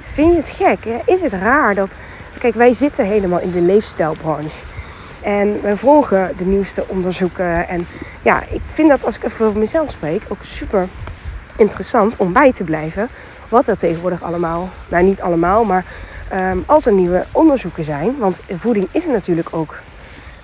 vind 0.00 0.32
je 0.32 0.36
het 0.36 0.50
gek? 0.50 0.84
Hè? 0.84 0.98
Is 1.04 1.20
het 1.20 1.32
raar 1.32 1.74
dat... 1.74 1.96
Kijk, 2.38 2.54
wij 2.54 2.72
zitten 2.72 3.04
helemaal 3.04 3.40
in 3.40 3.50
de 3.50 3.60
leefstijlbranche. 3.60 4.64
En 5.22 5.62
wij 5.62 5.76
volgen 5.76 6.36
de 6.36 6.44
nieuwste 6.44 6.84
onderzoeken. 6.88 7.68
En 7.68 7.86
ja, 8.22 8.42
ik 8.50 8.62
vind 8.66 8.88
dat 8.88 9.04
als 9.04 9.16
ik 9.16 9.24
even 9.24 9.46
over 9.46 9.58
mezelf 9.58 9.90
spreek, 9.90 10.22
ook 10.28 10.42
super 10.44 10.88
interessant 11.56 12.16
om 12.16 12.32
bij 12.32 12.52
te 12.52 12.64
blijven. 12.64 13.08
Wat 13.48 13.66
er 13.66 13.78
tegenwoordig 13.78 14.22
allemaal, 14.22 14.68
nou 14.88 15.04
niet 15.04 15.20
allemaal, 15.20 15.64
maar 15.64 15.84
um, 16.32 16.64
als 16.66 16.86
er 16.86 16.92
nieuwe 16.92 17.24
onderzoeken 17.32 17.84
zijn. 17.84 18.16
Want 18.18 18.40
voeding 18.48 18.88
is 18.90 19.06
natuurlijk 19.06 19.48
ook. 19.50 19.78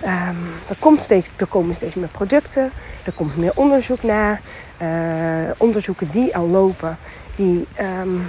Um, 0.03 0.37
er, 0.67 0.75
komt 0.79 1.01
steeds, 1.01 1.29
komen 1.49 1.75
steeds 1.75 1.95
meer 1.95 2.07
producten, 2.07 2.71
er 3.05 3.13
komt 3.13 3.37
meer 3.37 3.51
onderzoek 3.55 4.03
naar. 4.03 4.41
Uh, 4.81 5.51
onderzoeken 5.57 6.11
die 6.11 6.35
al 6.35 6.47
lopen, 6.47 6.97
die, 7.35 7.67
um, 8.01 8.27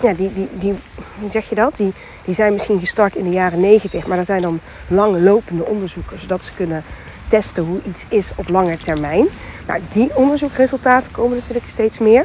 ja, 0.00 0.14
die, 0.14 0.32
die, 0.32 0.48
die, 0.58 0.74
hoe 1.20 1.30
zeg 1.30 1.48
je 1.48 1.54
dat? 1.54 1.76
Die, 1.76 1.92
die 2.24 2.34
zijn 2.34 2.52
misschien 2.52 2.78
gestart 2.78 3.16
in 3.16 3.24
de 3.24 3.30
jaren 3.30 3.60
90, 3.60 4.06
maar 4.06 4.16
dat 4.16 4.26
zijn 4.26 4.42
dan 4.42 4.60
lange 4.88 5.20
lopende 5.20 5.66
onderzoeken, 5.66 6.18
zodat 6.18 6.44
ze 6.44 6.54
kunnen 6.54 6.84
testen 7.28 7.64
hoe 7.64 7.80
iets 7.82 8.04
is 8.08 8.30
op 8.36 8.48
lange 8.48 8.78
termijn. 8.78 9.26
Nou, 9.66 9.80
die 9.88 10.16
onderzoekresultaten 10.16 11.12
komen 11.12 11.36
natuurlijk 11.36 11.66
steeds 11.66 11.98
meer. 11.98 12.24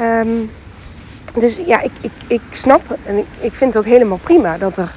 Um, 0.00 0.50
dus 1.38 1.56
ja, 1.66 1.82
ik, 1.82 1.90
ik, 2.00 2.12
ik 2.26 2.40
snap 2.50 2.98
en 3.04 3.18
ik, 3.18 3.54
vind 3.54 3.74
het 3.74 3.76
ook 3.76 3.90
helemaal 3.90 4.20
prima 4.22 4.58
dat 4.58 4.76
er 4.76 4.92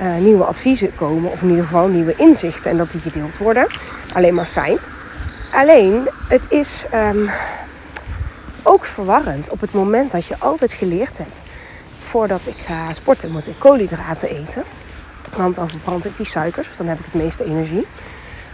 uh, 0.00 0.16
nieuwe 0.16 0.44
adviezen 0.44 0.94
komen, 0.94 1.30
of 1.30 1.42
in 1.42 1.48
ieder 1.48 1.64
geval 1.64 1.88
nieuwe 1.88 2.14
inzichten 2.16 2.70
en 2.70 2.76
dat 2.76 2.90
die 2.90 3.00
gedeeld 3.00 3.38
worden. 3.38 3.66
Alleen 4.12 4.34
maar 4.34 4.46
fijn. 4.46 4.78
Alleen, 5.52 6.08
het 6.28 6.46
is 6.48 6.86
um, 6.94 7.30
ook 8.62 8.84
verwarrend 8.84 9.50
op 9.50 9.60
het 9.60 9.72
moment 9.72 10.12
dat 10.12 10.24
je 10.24 10.38
altijd 10.38 10.72
geleerd 10.72 11.18
hebt 11.18 11.42
voordat 11.98 12.40
ik 12.44 12.56
ga 12.66 12.92
sporten 12.92 13.30
moet 13.30 13.46
ik 13.46 13.58
koolhydraten 13.58 14.28
eten. 14.28 14.64
Want 15.36 15.54
dan 15.54 15.68
verbrand 15.68 16.04
ik 16.04 16.16
die 16.16 16.26
suikers, 16.26 16.76
dan 16.76 16.86
heb 16.86 16.98
ik 16.98 17.04
het 17.04 17.22
meeste 17.22 17.44
energie. 17.44 17.86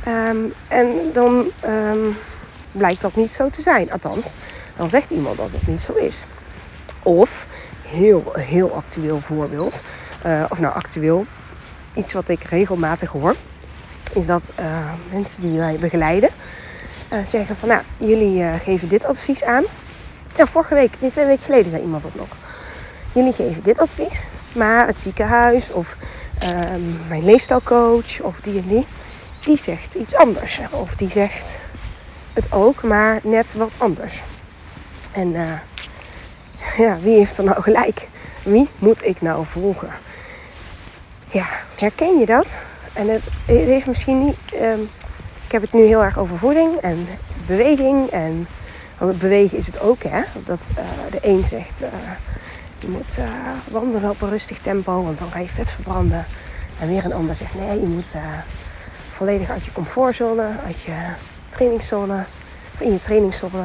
Um, 0.09 0.53
en 0.69 0.87
dan 1.13 1.51
um, 1.65 2.17
blijkt 2.73 3.01
dat 3.01 3.17
niet 3.17 3.33
zo 3.33 3.49
te 3.49 3.63
zijn. 3.63 3.93
Althans, 3.93 4.27
dan 4.77 4.89
zegt 4.89 5.11
iemand 5.11 5.37
dat 5.37 5.51
het 5.53 5.67
niet 5.67 5.81
zo 5.81 5.93
is. 5.93 6.17
Of, 7.03 7.47
heel, 7.83 8.33
heel 8.33 8.75
actueel 8.75 9.21
voorbeeld. 9.21 9.83
Uh, 10.27 10.45
of 10.49 10.61
nou, 10.61 10.75
actueel. 10.75 11.27
Iets 11.95 12.13
wat 12.13 12.29
ik 12.29 12.43
regelmatig 12.43 13.11
hoor. 13.11 13.37
Is 14.13 14.27
dat 14.27 14.53
uh, 14.61 14.93
mensen 15.13 15.43
die 15.43 15.59
wij 15.59 15.77
begeleiden. 15.79 16.31
Uh, 17.13 17.25
zeggen 17.25 17.57
van, 17.57 17.69
nou, 17.69 17.83
jullie 17.97 18.59
geven 18.59 18.89
dit 18.89 19.05
advies 19.05 19.45
aan. 19.45 19.65
Ja, 20.37 20.47
vorige 20.47 20.75
week, 20.75 20.95
niet 20.99 21.13
twee 21.13 21.27
weken 21.27 21.45
geleden 21.45 21.71
zei 21.71 21.83
iemand 21.83 22.03
dat 22.03 22.15
nog. 22.15 22.29
Jullie 23.13 23.33
geven 23.33 23.63
dit 23.63 23.79
advies. 23.79 24.27
Maar 24.53 24.87
het 24.87 25.01
ziekenhuis 25.01 25.73
of 25.73 25.97
ehm, 26.39 27.09
mijn 27.09 27.25
leefstijlcoach 27.25 28.21
of 28.21 28.41
die 28.41 28.59
en 28.59 28.69
die. 28.69 28.87
Die 29.41 29.57
zegt 29.57 29.95
iets 29.95 30.15
anders. 30.15 30.61
Of 30.71 30.97
die 30.97 31.11
zegt 31.11 31.57
het 32.33 32.53
ook, 32.53 32.83
maar 32.83 33.21
net 33.23 33.55
wat 33.55 33.73
anders. 33.79 34.23
En 35.13 35.35
ja, 36.77 36.99
wie 36.99 37.17
heeft 37.17 37.39
er 37.39 37.45
nou 37.45 37.63
gelijk? 37.63 38.09
Wie 38.43 38.69
moet 38.79 39.05
ik 39.05 39.21
nou 39.21 39.47
volgen? 39.47 39.91
Ja, 41.31 41.47
herken 41.79 42.19
je 42.19 42.27
dat? 42.27 42.57
En 42.93 43.09
het, 43.09 43.23
heeft 43.47 43.87
misschien 43.87 44.25
niet. 44.25 44.37
Um, 44.63 44.91
ik 45.47 45.53
heb 45.53 45.63
het 45.63 45.73
nu 45.73 45.87
heel 45.87 46.03
erg 46.03 46.19
over 46.19 46.39
voeding 46.39 46.75
en 46.75 47.07
beweging. 47.47 48.11
En 48.11 48.47
want 48.99 49.19
bewegen 49.19 49.59
is 49.59 49.67
het 49.67 49.81
ook, 49.81 50.03
hè? 50.03 50.23
Dat 50.45 50.71
uh, 50.71 50.85
de 51.11 51.19
een 51.21 51.45
zegt. 51.45 51.83
Uh, 51.83 51.89
je 52.79 52.89
moet 52.89 53.19
uh, 53.19 53.25
wandelen 53.71 54.11
op 54.11 54.23
een 54.23 54.29
rustig 54.29 54.59
tempo, 54.59 55.03
want 55.03 55.19
dan 55.19 55.31
ga 55.31 55.39
je 55.39 55.49
vet 55.49 55.71
verbranden. 55.71 56.27
En 56.81 56.89
weer 56.89 57.05
een 57.05 57.13
ander 57.13 57.37
zegt 57.37 57.55
nee, 57.55 57.81
je 57.81 57.87
moet 57.87 58.15
volledig 59.09 59.51
uit 59.51 59.65
je 59.65 59.73
comfortzone, 59.73 60.49
uit 60.67 60.83
je 60.83 60.97
trainingszone, 61.49 62.25
of 62.75 62.81
in 62.81 62.93
je 62.93 63.01
trainingszone 63.01 63.65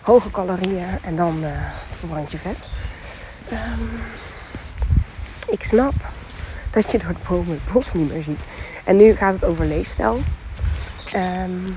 hoge 0.00 0.30
calorieën 0.30 0.98
en 1.02 1.16
dan 1.16 1.44
uh, 1.44 1.70
verbrand 1.98 2.30
je 2.30 2.38
vet. 2.38 2.68
Um, 3.52 4.00
ik 5.46 5.62
snap 5.62 5.94
dat 6.70 6.90
je 6.90 6.98
door 6.98 7.08
het 7.08 7.28
bomen 7.28 7.60
het 7.64 7.72
bos 7.72 7.92
niet 7.92 8.12
meer 8.12 8.22
ziet. 8.22 8.42
En 8.84 8.96
nu 8.96 9.14
gaat 9.14 9.32
het 9.32 9.44
over 9.44 9.66
leefstijl. 9.66 10.20
Um, 11.14 11.76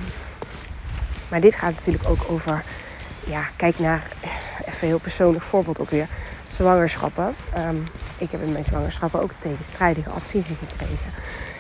maar 1.30 1.42
dit 1.42 1.56
gaat 1.56 1.74
natuurlijk 1.74 2.10
ook 2.10 2.26
over, 2.28 2.64
ja, 3.26 3.44
kijk 3.56 3.80
naar, 3.80 4.08
even 4.60 4.82
een 4.82 4.88
heel 4.88 5.00
persoonlijk 5.00 5.44
voorbeeld 5.44 5.80
ook 5.80 5.90
weer, 5.90 6.08
zwangerschappen. 6.48 7.36
Um, 7.58 7.88
ik 8.18 8.32
heb 8.32 8.42
in 8.42 8.52
mijn 8.52 8.66
zwangerschappen 8.66 9.22
ook 9.22 9.32
tegenstrijdige 9.38 10.10
adviezen 10.10 10.56
gekregen. 10.56 11.14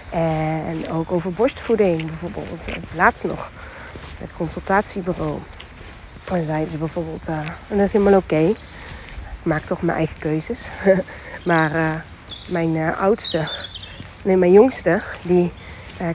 En 0.09 0.89
ook 0.91 1.11
over 1.11 1.31
borstvoeding 1.31 2.05
bijvoorbeeld. 2.05 2.67
Laatst 2.95 3.23
nog 3.23 3.51
het 4.17 4.33
consultatiebureau. 4.33 5.39
Dan 6.23 6.43
zeiden 6.43 6.69
ze 6.69 6.77
bijvoorbeeld, 6.77 7.27
uh, 7.29 7.37
en 7.69 7.77
dat 7.77 7.85
is 7.85 7.91
helemaal 7.91 8.19
oké. 8.19 8.39
Ik 9.39 9.43
maak 9.43 9.63
toch 9.63 9.81
mijn 9.81 9.97
eigen 9.97 10.19
keuzes. 10.19 10.69
maar 11.43 11.75
uh, 11.75 11.95
mijn 12.47 12.75
uh, 12.75 12.99
oudste, 12.99 13.47
nee 14.23 14.37
mijn 14.37 14.51
jongste, 14.51 15.01
die 15.21 15.51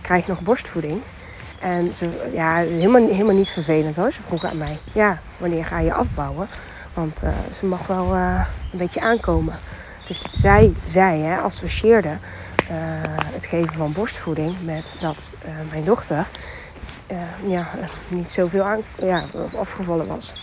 krijgt 0.02 0.26
nog 0.26 0.40
borstvoeding. 0.40 1.00
En 1.60 1.94
ze, 1.94 2.28
ja, 2.32 2.56
helemaal, 2.56 3.06
helemaal 3.06 3.34
niet 3.34 3.48
vervelend 3.48 3.96
hoor. 3.96 4.12
Ze 4.12 4.22
vroeg 4.22 4.44
aan 4.44 4.58
mij, 4.58 4.78
ja, 4.92 5.18
wanneer 5.38 5.64
ga 5.64 5.80
je 5.80 5.92
afbouwen? 5.92 6.48
Want 6.94 7.22
ze 7.52 7.66
mag 7.66 7.86
wel 7.86 8.14
een 8.14 8.44
beetje 8.78 9.00
aankomen. 9.00 9.54
Dus 10.06 10.26
zij, 10.32 10.72
zij 10.84 11.18
hè, 11.18 11.36
associeerde 11.36 12.18
het 13.32 13.46
geven 13.46 13.74
van 13.74 13.92
borstvoeding 13.92 14.54
met 14.64 14.84
dat 15.00 15.36
mijn 15.70 15.84
dochter 15.84 16.26
uh, 17.12 17.50
ja, 17.50 17.68
niet 18.08 18.30
zoveel 18.30 18.64
aan, 18.64 18.80
ja, 18.98 19.24
afgevallen 19.56 20.06
was. 20.06 20.34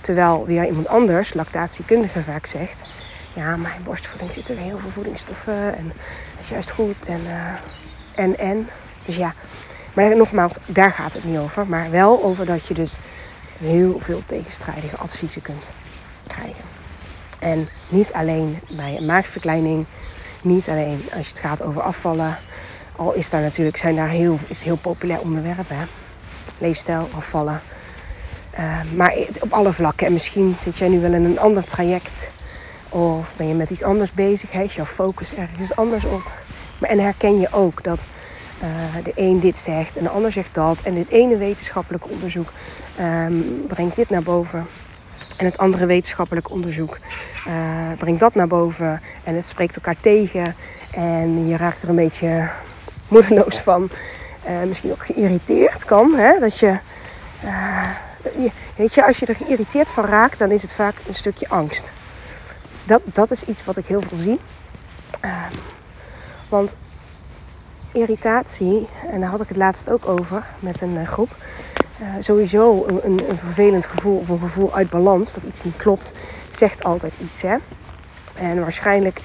Terwijl 0.00 0.46
weer 0.46 0.66
iemand 0.66 0.88
anders, 0.88 1.34
lactatiekundige 1.34 2.22
vaak 2.22 2.46
zegt... 2.46 2.84
Ja, 3.34 3.54
in 3.54 3.84
borstvoeding 3.84 4.32
zitten 4.32 4.56
er 4.56 4.62
heel 4.62 4.78
veel 4.78 4.90
voedingsstoffen 4.90 5.76
en 5.76 5.86
dat 5.86 6.40
is 6.40 6.48
juist 6.48 6.70
goed 6.70 7.06
en, 7.06 7.20
uh, 7.20 7.54
en, 8.14 8.38
en. 8.38 8.68
Dus 9.04 9.16
ja, 9.16 9.34
maar 9.94 10.16
nogmaals, 10.16 10.56
daar 10.66 10.92
gaat 10.92 11.12
het 11.12 11.24
niet 11.24 11.38
over. 11.38 11.66
Maar 11.66 11.90
wel 11.90 12.22
over 12.22 12.46
dat 12.46 12.66
je 12.66 12.74
dus 12.74 12.96
heel 13.58 14.00
veel 14.00 14.22
tegenstrijdige 14.26 14.96
adviezen 14.96 15.42
kunt 15.42 15.70
krijgen. 16.26 16.64
En 17.40 17.68
niet 17.88 18.12
alleen 18.12 18.60
bij 18.68 18.96
een 18.96 19.06
maagverkleining, 19.06 19.86
niet 20.42 20.68
alleen 20.68 21.08
als 21.16 21.28
het 21.28 21.38
gaat 21.38 21.62
over 21.62 21.82
afvallen, 21.82 22.38
al 22.96 23.12
is 23.12 23.30
daar 23.30 23.40
natuurlijk, 23.40 23.76
zijn 23.76 23.96
daar 23.96 24.08
heel, 24.08 24.38
is 24.48 24.62
heel 24.62 24.76
populair 24.76 25.20
onderwerp. 25.20 25.68
Hè? 25.68 25.84
Leefstijl, 26.58 27.08
afvallen. 27.14 27.60
Uh, 28.58 28.80
maar 28.96 29.14
op 29.40 29.52
alle 29.52 29.72
vlakken. 29.72 30.06
En 30.06 30.12
misschien 30.12 30.56
zit 30.60 30.78
jij 30.78 30.88
nu 30.88 31.00
wel 31.00 31.12
in 31.12 31.24
een 31.24 31.38
ander 31.38 31.64
traject. 31.64 32.30
Of 32.88 33.34
ben 33.36 33.48
je 33.48 33.54
met 33.54 33.70
iets 33.70 33.82
anders 33.82 34.12
bezig. 34.12 34.52
Is 34.52 34.74
jouw 34.74 34.84
focus 34.84 35.34
ergens 35.34 35.76
anders 35.76 36.04
op. 36.04 36.32
Maar, 36.80 36.90
en 36.90 36.98
herken 36.98 37.40
je 37.40 37.52
ook 37.52 37.82
dat 37.82 38.04
uh, 38.62 39.04
de 39.04 39.12
een 39.14 39.40
dit 39.40 39.58
zegt 39.58 39.96
en 39.96 40.02
de 40.04 40.10
ander 40.10 40.32
zegt 40.32 40.54
dat. 40.54 40.78
En 40.82 40.94
dit 40.94 41.08
ene 41.08 41.36
wetenschappelijk 41.36 42.10
onderzoek 42.10 42.52
um, 43.00 43.64
brengt 43.68 43.96
dit 43.96 44.10
naar 44.10 44.22
boven. 44.22 44.66
En 45.36 45.44
het 45.44 45.58
andere 45.58 45.86
wetenschappelijk 45.86 46.50
onderzoek 46.50 46.98
uh, 47.48 47.92
brengt 47.98 48.20
dat 48.20 48.34
naar 48.34 48.46
boven. 48.46 49.00
En 49.24 49.34
het 49.34 49.46
spreekt 49.46 49.76
elkaar 49.76 50.00
tegen. 50.00 50.54
En 50.90 51.46
je 51.46 51.56
raakt 51.56 51.82
er 51.82 51.88
een 51.88 51.94
beetje 51.94 52.50
moedeloos 53.08 53.58
van. 53.58 53.90
Uh, 54.46 54.62
misschien 54.62 54.90
ook 54.90 55.04
geïrriteerd 55.04 55.84
kan. 55.84 56.14
Hè? 56.14 56.38
Dat 56.38 56.58
je, 56.58 56.78
uh, 57.44 57.90
je, 58.32 58.50
weet 58.76 58.94
je, 58.94 59.06
als 59.06 59.18
je 59.18 59.26
er 59.26 59.34
geïrriteerd 59.34 59.88
van 59.88 60.04
raakt, 60.04 60.38
dan 60.38 60.50
is 60.50 60.62
het 60.62 60.72
vaak 60.72 60.94
een 61.06 61.14
stukje 61.14 61.48
angst. 61.48 61.92
Dat, 62.84 63.00
dat 63.04 63.30
is 63.30 63.42
iets 63.42 63.64
wat 63.64 63.76
ik 63.76 63.86
heel 63.86 64.02
veel 64.02 64.18
zie. 64.18 64.40
Uh, 65.24 65.44
want 66.48 66.76
irritatie, 67.92 68.88
en 69.10 69.20
daar 69.20 69.30
had 69.30 69.40
ik 69.40 69.48
het 69.48 69.56
laatst 69.56 69.90
ook 69.90 70.08
over 70.08 70.44
met 70.58 70.80
een 70.80 70.96
eh, 70.96 71.06
groep. 71.06 71.36
sowieso 72.18 72.84
een, 72.86 73.00
een, 73.02 73.28
een, 73.28 73.38
vervelend 73.38 73.86
gevoel 73.86 74.18
of 74.18 74.28
een 74.28 74.38
gevoel 74.38 74.74
uit 74.74 74.90
balans, 74.90 75.34
dat 75.34 75.42
iets 75.42 75.62
niet 75.62 75.76
klopt, 75.76 76.12
zegt 76.48 76.84
altijd 76.84 77.14
iets. 77.20 77.42
Hè? 77.42 77.56
En 78.34 78.60
waarschijnlijk, 78.60 79.20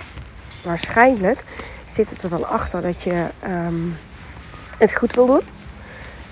waarschijnlijk 0.64 1.44
zit 1.90 2.10
het 2.10 2.24
er 2.24 2.30
dan 2.30 2.48
achter 2.48 2.82
dat 2.82 3.04
je 3.04 3.26
um, 3.48 3.98
het 4.78 4.96
goed 4.96 5.14
wil 5.14 5.26
doen. 5.26 5.42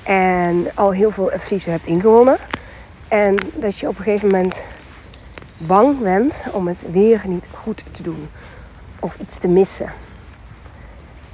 En 0.03 0.71
al 0.75 0.91
heel 0.91 1.11
veel 1.11 1.31
adviezen 1.31 1.71
hebt 1.71 1.87
ingewonnen. 1.87 2.37
En 3.07 3.35
dat 3.55 3.77
je 3.77 3.87
op 3.87 3.97
een 3.97 4.03
gegeven 4.03 4.27
moment 4.27 4.63
bang 5.57 5.99
bent 5.99 6.43
om 6.51 6.67
het 6.67 6.83
weer 6.91 7.21
niet 7.25 7.47
goed 7.51 7.83
te 7.91 8.03
doen. 8.03 8.29
Of 8.99 9.15
iets 9.19 9.39
te 9.39 9.47
missen. 9.47 9.91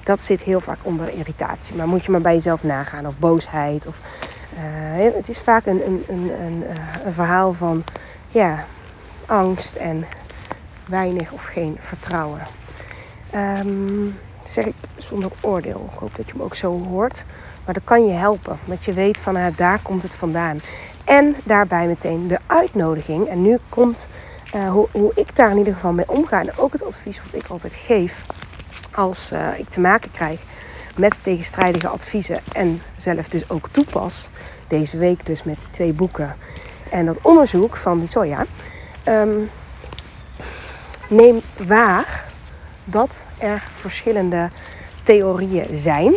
dat 0.04 0.20
zit 0.20 0.42
heel 0.42 0.62
vaak 0.62 0.80
onder 0.82 1.10
irritatie. 1.10 1.76
Maar 1.76 1.88
moet 1.88 2.06
je 2.06 2.12
maar 2.12 2.22
bij 2.22 2.34
jezelf 2.34 2.64
nagaan. 2.64 3.08
Of 3.08 3.20
boosheid. 3.20 3.88
Of, 3.88 4.02
uh, 4.54 5.16
het 5.16 5.30
is 5.30 5.40
vaak 5.40 5.66
een, 5.66 5.86
een, 5.88 6.04
een, 6.08 6.42
een, 6.42 6.64
eh, 6.68 7.06
een 7.06 7.14
verhaal 7.14 7.54
van 7.54 7.84
ja, 8.28 8.66
angst 9.26 9.76
en 9.76 10.06
weinig 10.86 11.32
of 11.32 11.44
geen 11.44 11.78
vertrouwen. 11.80 12.42
Um, 13.36 14.20
zeg 14.44 14.66
ik 14.66 14.76
zonder 14.98 15.32
oordeel. 15.42 15.90
Ik 15.94 16.00
hoop 16.00 16.16
dat 16.16 16.28
je 16.28 16.34
me 16.36 16.44
ook 16.44 16.56
zo 16.56 16.84
hoort. 16.84 17.24
Maar 17.66 17.74
dat 17.74 17.84
kan 17.84 18.06
je 18.06 18.14
helpen. 18.14 18.58
Dat 18.66 18.86
je 18.86 18.94
weet 18.94 19.18
van 19.18 19.38
uh, 19.38 19.46
daar 19.56 19.80
komt 19.82 20.04
het 20.04 20.16
vandaan. 20.16 20.62
En 21.04 21.36
daarbij 21.44 21.88
meteen 21.88 22.28
de 22.28 22.40
uitnodiging. 22.48 23.28
En 23.28 23.42
nu 23.42 23.58
komt 23.70 24.08
uh, 24.56 24.72
hoe, 24.72 24.88
hoe, 24.92 25.12
ik 25.16 25.36
daar 25.36 25.52
in 25.52 25.58
ieder 25.58 25.74
geval 25.74 25.94
mee 25.94 26.10
omga. 26.10 26.40
En 26.40 26.58
ook 26.58 26.74
het 26.74 26.86
advies 26.86 27.22
wat 27.24 27.34
ik 27.34 27.48
altijd 27.48 27.74
geef. 27.74 28.26
Als 28.92 29.32
uh, 29.32 29.60
ik 29.60 29.70
te 29.70 29.80
maken 29.80 30.12
krijg 30.12 30.42
met 30.96 31.20
tegenstrijdige 31.24 31.88
adviezen. 31.88 32.42
En 32.52 32.82
zelf 32.96 33.30
dus 33.30 33.50
ook 33.50 33.68
toepas. 33.72 34.30
Deze 34.68 34.98
week 34.98 35.26
dus 35.26 35.44
met 35.44 35.60
die 35.60 35.70
twee 35.70 35.94
boeken. 35.94 36.36
En 36.90 37.06
dat 37.06 37.20
onderzoek 37.22 37.76
van 37.76 38.00
die 38.00 38.08
soja. 38.08 38.46
Um, 39.08 39.50
neem 41.10 41.42
waar 41.68 42.32
dat 42.86 43.16
er 43.38 43.64
verschillende 43.76 44.50
theorieën 45.04 45.78
zijn. 45.78 46.14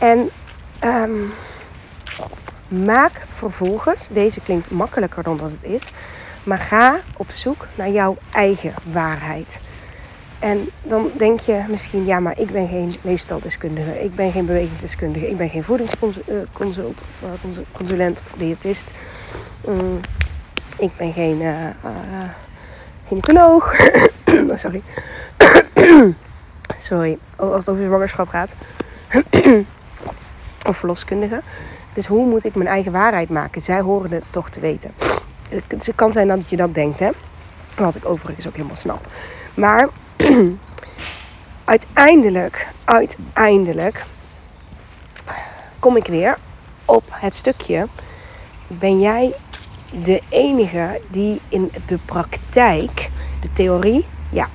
En 0.00 0.30
um, 0.84 1.32
maak 2.68 3.22
vervolgens, 3.28 4.08
deze 4.10 4.40
klinkt 4.40 4.70
makkelijker 4.70 5.22
dan 5.22 5.36
dat 5.36 5.50
het 5.50 5.62
is, 5.62 5.82
maar 6.42 6.58
ga 6.58 7.00
op 7.16 7.30
zoek 7.30 7.66
naar 7.74 7.90
jouw 7.90 8.16
eigen 8.32 8.74
waarheid. 8.92 9.60
En 10.38 10.68
dan 10.82 11.10
denk 11.16 11.40
je 11.40 11.62
misschien, 11.68 12.04
ja, 12.04 12.20
maar 12.20 12.38
ik 12.38 12.50
ben 12.50 12.68
geen 12.68 12.96
leefstaldeskundige, 13.02 14.02
ik 14.02 14.14
ben 14.14 14.32
geen 14.32 14.46
bewegingsdeskundige, 14.46 15.30
ik 15.30 15.36
ben 15.36 15.48
geen 15.48 15.64
voedingsconsulent 15.64 17.02
of 18.20 18.34
diëtist, 18.36 18.92
um, 19.68 20.00
ik 20.78 20.96
ben 20.96 21.12
geen 21.12 21.40
uh, 21.40 21.66
uh, 23.24 23.42
sorry, 24.54 24.82
sorry, 26.78 27.18
als 27.36 27.58
het 27.58 27.68
over 27.68 27.84
zwangerschap 27.84 28.28
gaat, 28.28 28.50
of 30.68 30.76
verloskundige. 30.76 31.42
Dus 31.94 32.06
hoe 32.06 32.26
moet 32.26 32.44
ik 32.44 32.54
mijn 32.54 32.68
eigen 32.68 32.92
waarheid 32.92 33.28
maken? 33.28 33.62
Zij 33.62 33.80
horen 33.80 34.10
het 34.10 34.24
toch 34.30 34.50
te 34.50 34.60
weten. 34.60 34.94
Het 35.48 35.92
kan 35.94 36.12
zijn 36.12 36.28
dat 36.28 36.48
je 36.48 36.56
dat 36.56 36.74
denkt, 36.74 36.98
hè? 36.98 37.10
Wat 37.76 37.94
ik 37.94 38.08
overigens 38.08 38.46
ook 38.46 38.56
helemaal 38.56 38.76
snap. 38.76 39.06
Maar 39.56 39.88
uiteindelijk, 41.64 42.66
uiteindelijk 42.84 44.04
kom 45.80 45.96
ik 45.96 46.06
weer 46.06 46.36
op 46.84 47.04
het 47.10 47.34
stukje. 47.34 47.88
Ben 48.66 49.00
jij 49.00 49.34
de 50.02 50.22
enige 50.28 51.00
die 51.10 51.40
in 51.48 51.72
de 51.86 51.98
praktijk, 51.98 53.10
de 53.40 53.52
theorie, 53.52 54.06
ja, 54.34 54.48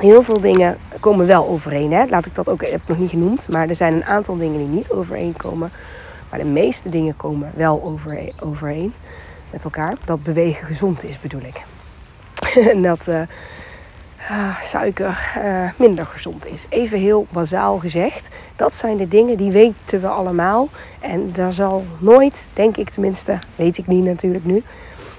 heel 0.00 0.22
veel 0.22 0.40
dingen 0.40 0.76
komen 1.00 1.26
wel 1.26 1.48
overeen. 1.48 1.92
Hè? 1.92 2.04
Laat 2.06 2.26
ik 2.26 2.34
dat 2.34 2.48
ook, 2.48 2.66
heb 2.66 2.80
nog 2.86 2.98
niet 2.98 3.10
genoemd, 3.10 3.48
maar 3.48 3.68
er 3.68 3.74
zijn 3.74 3.94
een 3.94 4.04
aantal 4.04 4.36
dingen 4.36 4.58
die 4.58 4.68
niet 4.68 4.90
overeenkomen. 4.90 5.72
Maar 6.30 6.38
de 6.38 6.44
meeste 6.44 6.90
dingen 6.90 7.16
komen 7.16 7.52
wel 7.54 7.98
overeen 8.40 8.92
met 9.50 9.64
elkaar. 9.64 9.96
Dat 10.04 10.22
bewegen 10.22 10.66
gezond 10.66 11.04
is, 11.04 11.20
bedoel 11.20 11.40
ik. 11.40 11.62
en 12.72 12.82
dat 12.82 13.08
uh, 13.08 13.22
suiker 14.62 15.32
uh, 15.38 15.70
minder 15.76 16.06
gezond 16.06 16.46
is. 16.46 16.64
Even 16.68 16.98
heel 16.98 17.26
bazaal 17.32 17.78
gezegd. 17.78 18.28
Dat 18.56 18.74
zijn 18.74 18.96
de 18.96 19.08
dingen 19.08 19.36
die 19.36 19.50
weten 19.50 20.00
we 20.00 20.08
allemaal. 20.08 20.68
En 21.00 21.32
daar 21.32 21.52
zal 21.52 21.82
nooit, 21.98 22.48
denk 22.52 22.76
ik 22.76 22.90
tenminste, 22.90 23.38
weet 23.56 23.78
ik 23.78 23.86
niet 23.86 24.04
natuurlijk 24.04 24.44
nu, 24.44 24.62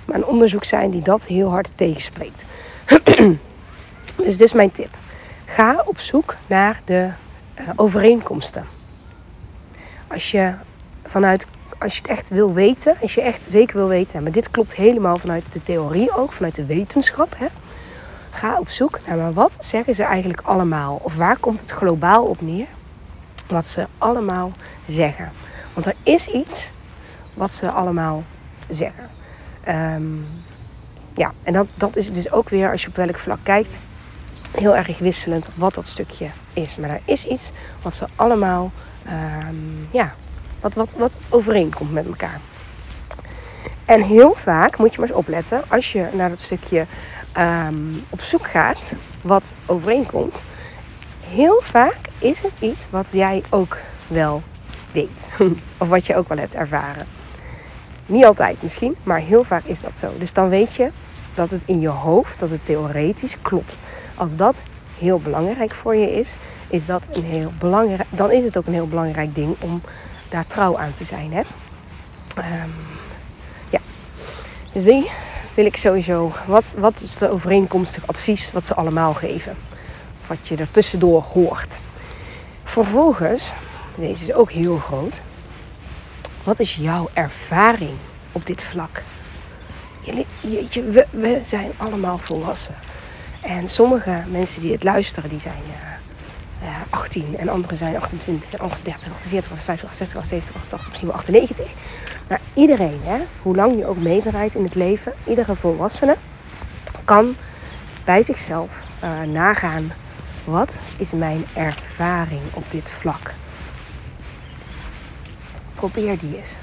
maar 0.08 0.16
een 0.16 0.26
onderzoek 0.26 0.64
zijn 0.64 0.92
die 0.92 1.02
dat 1.02 1.26
heel 1.26 1.50
hard 1.50 1.72
tegenspreekt. 1.76 2.44
dus 4.16 4.38
dit 4.38 4.42
is 4.42 4.54
mijn 4.54 4.72
tip. 4.72 4.90
Ga 5.46 5.84
op 5.86 6.00
zoek 6.00 6.36
naar 6.48 6.82
de 6.86 7.10
uh, 7.60 7.70
overeenkomsten. 7.76 8.64
Als 10.10 10.32
je 10.32 10.54
vanuit, 11.04 11.46
als 11.80 11.94
je 11.94 12.02
het 12.02 12.10
echt 12.10 12.30
wil 12.30 12.54
weten, 12.54 12.96
als 13.02 13.14
je 13.14 13.22
echt 13.22 13.48
zeker 13.50 13.76
wil 13.76 13.88
weten, 13.88 14.24
maar 14.24 14.32
dit 14.32 14.52
klopt 14.52 14.74
helemaal 14.74 15.18
vanuit 15.18 15.54
de 15.54 15.64
theorie 15.64 16.16
ook, 16.16 16.32
vanuit 16.32 16.56
de 16.56 16.66
wetenschap. 16.66 17.34
Hè? 17.38 17.48
Ga 18.32 18.60
op 18.60 18.70
zoek 18.70 19.00
naar 19.08 19.18
maar 19.18 19.34
wat 19.34 19.56
zeggen 19.60 19.96
ze 19.96 20.04
eigenlijk 20.04 20.42
allemaal? 20.42 21.00
Of 21.02 21.16
waar 21.16 21.38
komt 21.38 21.60
het 21.60 21.72
globaal 21.72 22.26
op 22.26 22.42
neer? 22.42 22.68
Wat 23.48 23.66
ze 23.66 23.88
allemaal 23.98 24.52
zeggen. 24.88 25.32
Want 25.74 25.86
er 25.86 25.96
is 26.04 26.28
iets 26.28 26.70
wat 27.34 27.52
ze 27.52 27.72
allemaal 27.72 28.24
zeggen. 28.70 29.06
Um, 29.68 30.28
ja, 31.14 31.32
en 31.44 31.54
dat, 31.54 31.68
dat 31.76 31.96
is 31.96 32.14
dus 32.14 32.32
ook 32.32 32.50
weer, 32.50 32.72
als 32.72 32.82
je 32.82 32.88
op 32.88 32.96
welk 32.96 33.18
vlak 33.18 33.40
kijkt, 33.44 33.76
heel 34.56 34.76
erg 34.76 35.00
wisselend 35.00 35.48
wat 35.56 35.74
dat 35.74 35.88
stukje 35.88 36.28
is. 36.54 36.76
Maar 36.76 36.90
er 36.90 37.02
is 37.06 37.26
iets 37.26 37.52
wat 37.82 37.94
ze 37.94 38.08
allemaal 38.16 38.72
um, 39.08 39.88
ja, 39.92 40.14
wat, 40.60 40.74
wat, 40.74 40.94
wat 40.98 41.18
overeenkomt 41.30 41.92
met 41.92 42.06
elkaar. 42.06 42.40
En 43.86 44.02
heel 44.02 44.34
vaak 44.34 44.78
moet 44.78 44.94
je 44.94 45.00
maar 45.00 45.10
eens 45.10 45.18
opletten 45.18 45.64
als 45.68 45.92
je 45.92 46.08
naar 46.12 46.30
dat 46.30 46.42
stukje 46.42 46.86
um, 47.38 48.04
op 48.10 48.22
zoek 48.22 48.48
gaat 48.48 48.80
wat 49.22 49.54
overeenkomt. 49.66 50.44
Heel 51.30 51.62
vaak 51.64 52.00
is 52.20 52.40
het 52.40 52.52
iets 52.60 52.82
wat 52.90 53.06
jij 53.10 53.44
ook 53.50 53.78
wel 54.08 54.44
weet. 54.92 55.10
of 55.78 55.88
wat 55.88 56.06
je 56.06 56.16
ook 56.16 56.28
wel 56.28 56.38
hebt 56.38 56.56
ervaren. 56.56 57.06
Niet 58.06 58.26
altijd 58.26 58.64
misschien, 58.64 58.96
maar 59.04 59.20
heel 59.20 59.44
vaak 59.44 59.64
is 59.64 59.82
dat 59.82 59.98
zo. 59.98 60.12
Dus 60.18 60.34
dan 60.34 60.50
weet 60.50 60.76
je 60.76 60.90
dat 61.36 61.50
het 61.50 61.64
in 61.66 61.80
je 61.80 61.88
hoofd, 61.88 62.40
dat 62.40 62.50
het 62.50 62.66
theoretisch 62.66 63.42
klopt. 63.42 63.82
Als 64.16 64.36
dat 64.36 64.56
heel 64.98 65.20
belangrijk 65.20 65.76
voor 65.76 65.96
je 65.96 66.12
is, 66.12 66.34
is 66.68 66.86
dat 66.86 67.04
een 67.12 67.24
heel 67.24 67.52
belangrijk, 67.60 68.08
dan 68.10 68.32
is 68.32 68.44
het 68.44 68.58
ook 68.58 68.66
een 68.66 68.74
heel 68.74 68.88
belangrijk 68.88 69.36
ding 69.36 69.56
om 69.60 69.82
daar 70.30 70.48
trouw 70.48 70.78
aan 70.78 70.94
te 70.94 71.04
zijn. 71.04 71.34
Hè? 71.34 71.42
Um, 72.38 72.74
ja, 73.70 73.80
dus 74.74 74.84
die 74.84 75.12
wil 75.54 75.66
ik 75.66 75.78
sowieso. 75.78 76.32
Wat, 76.46 76.66
wat 76.78 77.02
is 77.02 77.16
de 77.18 77.30
overeenkomstig 77.30 78.08
advies 78.08 78.52
wat 78.52 78.66
ze 78.66 78.74
allemaal 78.74 79.14
geven? 79.14 79.56
Wat 80.28 80.48
je 80.48 80.56
er 80.56 80.72
tussendoor 80.72 81.22
hoort. 81.22 81.74
Vervolgens, 82.64 83.52
deze 83.96 84.24
is 84.24 84.34
ook 84.34 84.52
heel 84.52 84.78
groot. 84.78 85.14
Wat 86.44 86.60
is 86.60 86.76
jouw 86.76 87.10
ervaring 87.14 87.98
op 88.32 88.46
dit 88.46 88.62
vlak? 88.62 89.02
Jeetje, 90.42 90.84
we, 90.84 91.08
we 91.12 91.42
zijn 91.44 91.72
allemaal 91.78 92.18
volwassen. 92.18 92.76
En 93.44 93.70
sommige 93.70 94.24
mensen 94.28 94.62
die 94.62 94.72
het 94.72 94.84
luisteren, 94.84 95.30
die 95.30 95.40
zijn 95.40 95.64
uh, 96.62 96.70
18 96.90 97.38
en 97.38 97.50
anderen 97.50 97.78
zijn 97.78 97.98
28 98.02 98.52
en 98.52 98.60
anderen 98.60 98.84
30, 98.84 99.14
48, 99.14 99.64
50, 99.64 99.96
60, 99.96 100.26
70, 100.26 100.56
80, 100.70 100.88
misschien 100.88 101.08
wel 101.08 101.18
98. 101.18 101.68
Maar 102.28 102.42
iedereen, 102.54 103.00
hè, 103.04 103.18
hoe 103.42 103.56
lang 103.56 103.78
je 103.78 103.86
ook 103.86 103.98
meedraait 103.98 104.56
in 104.56 104.64
het 104.64 104.76
leven, 104.76 105.14
iedere 105.28 105.56
volwassene 105.56 106.16
kan 107.06 107.36
bij 108.04 108.24
zichzelf 108.24 108.84
uh, 109.04 109.22
nagaan 109.22 109.92
wat 110.44 110.76
is 110.98 111.12
mijn 111.12 111.46
ervaring 111.54 112.42
op 112.54 112.64
dit 112.70 112.90
vlak. 112.90 113.34
Probeer 115.76 116.20
die 116.20 116.38
eens. 116.38 116.56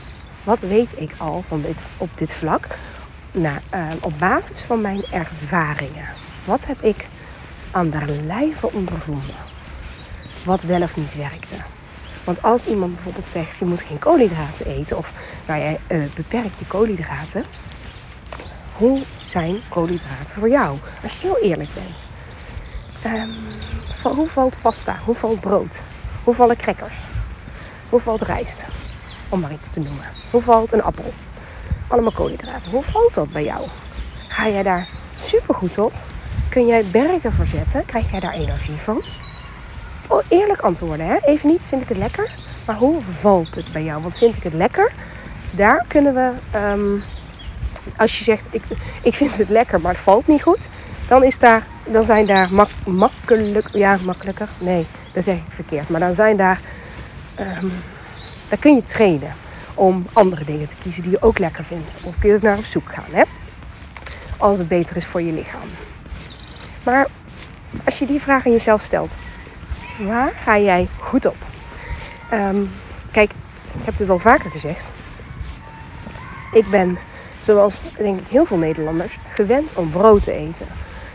Wat 0.45 0.59
weet 0.59 1.01
ik 1.01 1.11
al 1.17 1.45
van 1.49 1.65
op 1.97 2.11
dit 2.15 2.35
vlak? 2.35 2.67
Nou, 3.33 3.59
op 4.01 4.19
basis 4.19 4.63
van 4.63 4.81
mijn 4.81 5.05
ervaringen. 5.11 6.09
Wat 6.45 6.67
heb 6.67 6.83
ik 6.83 7.07
aan 7.71 7.91
de 7.91 8.23
lijve 8.27 8.73
ondervonden? 8.73 9.35
wat 10.45 10.63
wel 10.63 10.83
of 10.83 10.97
niet 10.97 11.17
werkte. 11.17 11.55
Want 12.25 12.43
als 12.43 12.65
iemand 12.65 12.95
bijvoorbeeld 12.95 13.27
zegt, 13.27 13.59
je 13.59 13.65
moet 13.65 13.83
geen 13.83 13.99
koolhydraten 13.99 14.67
eten 14.67 14.97
of 14.97 15.13
nou, 15.47 15.61
jij 15.61 15.81
uh, 15.89 16.05
beperkt 16.15 16.59
je 16.59 16.67
koolhydraten. 16.67 17.45
Hoe 18.77 19.03
zijn 19.27 19.61
koolhydraten 19.69 20.35
voor 20.35 20.49
jou? 20.49 20.79
Als 21.03 21.13
je 21.13 21.19
heel 21.21 21.39
eerlijk 21.39 21.71
bent. 21.75 21.97
Um, 23.15 23.35
hoe 24.17 24.29
valt 24.29 24.57
pasta? 24.63 25.01
Hoe 25.05 25.15
valt 25.15 25.41
brood? 25.41 25.81
Hoe 26.25 26.35
vallen 26.35 26.57
crackers? 26.57 26.95
Hoe 27.89 28.01
valt 28.01 28.23
rijst? 28.23 28.65
Om 29.29 29.41
maar 29.41 29.53
iets 29.53 29.71
te 29.71 29.81
noemen. 29.81 30.05
Hoe 30.31 30.43
valt 30.43 30.73
een 30.73 30.83
appel? 30.83 31.13
Allemaal 31.89 32.13
koolhydraten. 32.13 32.71
Hoe 32.71 32.83
valt 32.83 33.15
dat 33.15 33.33
bij 33.33 33.45
jou? 33.45 33.67
Ga 34.29 34.49
jij 34.49 34.63
daar 34.63 34.89
super 35.21 35.55
goed 35.55 35.79
op? 35.79 35.93
Kun 36.51 36.67
jij 36.67 36.85
bergen 36.85 37.33
verzetten? 37.33 37.85
Krijg 37.85 38.11
jij 38.11 38.21
daar 38.21 38.33
energie 38.33 38.77
van? 38.77 39.03
Oh, 40.09 40.23
eerlijk 40.29 40.61
antwoorden. 40.61 41.07
Hè? 41.07 41.17
Even 41.25 41.49
niet, 41.49 41.67
vind 41.67 41.83
ik 41.83 41.89
het 41.89 41.99
lekker? 41.99 42.31
Maar 42.67 42.77
hoe 42.77 43.01
valt 43.21 43.55
het 43.55 43.73
bij 43.73 43.83
jou? 43.83 44.03
Want 44.03 44.19
vind 44.19 44.37
ik 44.37 44.43
het 44.43 44.53
lekker? 44.53 44.93
Daar 45.51 45.85
kunnen 45.89 46.15
we, 46.15 46.59
um, 46.59 47.03
als 47.97 48.19
je 48.19 48.25
zegt, 48.25 48.47
ik, 48.51 48.63
ik 49.03 49.15
vind 49.15 49.37
het 49.37 49.49
lekker, 49.49 49.81
maar 49.81 49.93
het 49.93 50.03
valt 50.03 50.27
niet 50.27 50.43
goed. 50.43 50.69
Dan 51.09 51.25
is 51.25 51.39
daar 51.39 51.67
dan 51.93 52.05
zijn 52.05 52.27
daar 52.27 52.53
mak 52.53 52.69
makkelijk, 52.85 53.69
ja 53.73 53.99
makkelijker, 54.05 54.49
nee, 54.59 54.87
dat 55.13 55.25
zeg 55.25 55.37
ik 55.37 55.53
verkeerd. 55.53 55.89
Maar 55.89 56.01
dan 56.01 56.15
zijn 56.15 56.37
daar, 56.37 56.61
um, 57.41 57.73
daar 58.49 58.59
kun 58.59 58.75
je 58.75 58.83
trainen 58.83 59.33
om 59.75 60.07
andere 60.13 60.45
dingen 60.45 60.69
te 60.69 60.77
kiezen 60.77 61.03
die 61.03 61.11
je 61.11 61.23
ook 61.23 61.39
lekker 61.39 61.65
vindt. 61.65 61.91
Of 62.03 62.15
kun 62.19 62.31
je 62.31 62.39
naar 62.43 62.59
op 62.59 62.65
zoek 62.65 62.93
gaan, 62.93 63.11
hè? 63.11 63.23
Als 64.37 64.59
het 64.59 64.69
beter 64.69 64.97
is 64.97 65.07
voor 65.07 65.23
je 65.23 65.33
lichaam. 65.33 65.69
Maar 66.83 67.07
als 67.85 67.99
je 67.99 68.07
die 68.07 68.21
vraag 68.21 68.47
aan 68.47 68.53
jezelf 68.53 68.83
stelt, 68.83 69.15
waar 69.99 70.33
ga 70.45 70.59
jij 70.59 70.89
goed 70.99 71.27
op? 71.27 71.37
Um, 72.33 72.71
kijk, 73.11 73.31
ik 73.79 73.85
heb 73.85 73.99
het 73.99 74.09
al 74.09 74.19
vaker 74.19 74.51
gezegd. 74.51 74.91
Ik 76.53 76.71
ben, 76.71 76.99
zoals 77.41 77.83
denk 77.97 78.21
ik 78.21 78.29
heel 78.29 78.45
veel 78.45 78.57
Nederlanders, 78.59 79.19
gewend 79.35 79.71
om 79.75 79.91
brood 79.91 80.25
te 80.25 80.33
eten. 80.33 80.67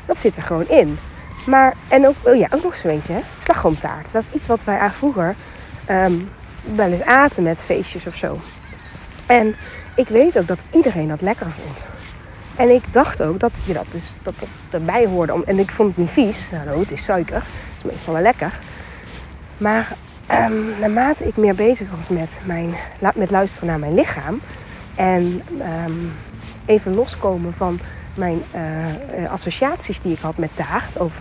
Dat 0.06 0.18
zit 0.18 0.38
er 0.38 0.44
gewoon 0.44 0.68
in. 0.68 0.98
Maar, 1.46 1.76
en 1.88 2.08
ook, 2.08 2.16
oh 2.24 2.36
ja, 2.36 2.48
ook 2.50 2.64
nog 2.64 2.78
zo'n 2.78 2.92
eentje, 2.92 3.22
slagroomtaart. 3.40 4.12
Dat 4.12 4.24
is 4.24 4.34
iets 4.34 4.48
wat 4.48 4.64
wij 4.64 4.90
vroeger 4.90 5.36
um, 5.90 6.30
wel 6.76 6.92
eens 6.92 7.04
aten 7.04 7.44
met 7.44 7.64
feestjes 7.64 8.08
of 8.08 8.16
zo. 8.16 8.40
En 9.26 9.56
ik 9.96 10.08
weet 10.08 10.38
ook 10.38 10.48
dat 10.48 10.60
iedereen 10.72 11.08
dat 11.08 11.22
lekker 11.22 11.52
vond. 11.52 11.95
En 12.56 12.70
ik 12.70 12.94
dacht 12.94 13.22
ook 13.22 13.40
dat 13.40 13.60
je 13.66 13.74
dat 13.74 13.86
dus 13.92 14.14
dat, 14.24 14.34
erbij 14.70 15.06
hoorde. 15.06 15.44
En 15.46 15.60
ik 15.60 15.72
vond 15.72 15.90
het 15.90 15.98
niet 15.98 16.10
vies. 16.10 16.50
Nou, 16.52 16.80
het 16.80 16.92
is 16.92 17.04
suiker. 17.04 17.36
Het 17.36 17.76
is 17.78 17.92
meestal 17.92 18.14
wel 18.14 18.22
lekker. 18.22 18.60
Maar 19.58 19.96
um, 20.32 20.80
naarmate 20.80 21.28
ik 21.28 21.38
meer 21.38 21.56
bezig 21.56 21.88
was 21.96 22.08
met, 22.08 22.38
mijn, 22.44 22.74
met 23.16 23.32
luisteren 23.32 23.68
naar 23.68 23.80
mijn 23.80 23.94
lichaam. 23.94 24.40
En 24.96 25.42
um, 25.86 26.14
even 26.66 26.96
loskomen 26.96 27.54
van 27.54 27.80
mijn 28.14 28.44
uh, 28.56 29.32
associaties 29.32 30.00
die 30.00 30.14
ik 30.14 30.20
had 30.20 30.38
met 30.38 30.50
taart. 30.54 30.98
Of 30.98 31.20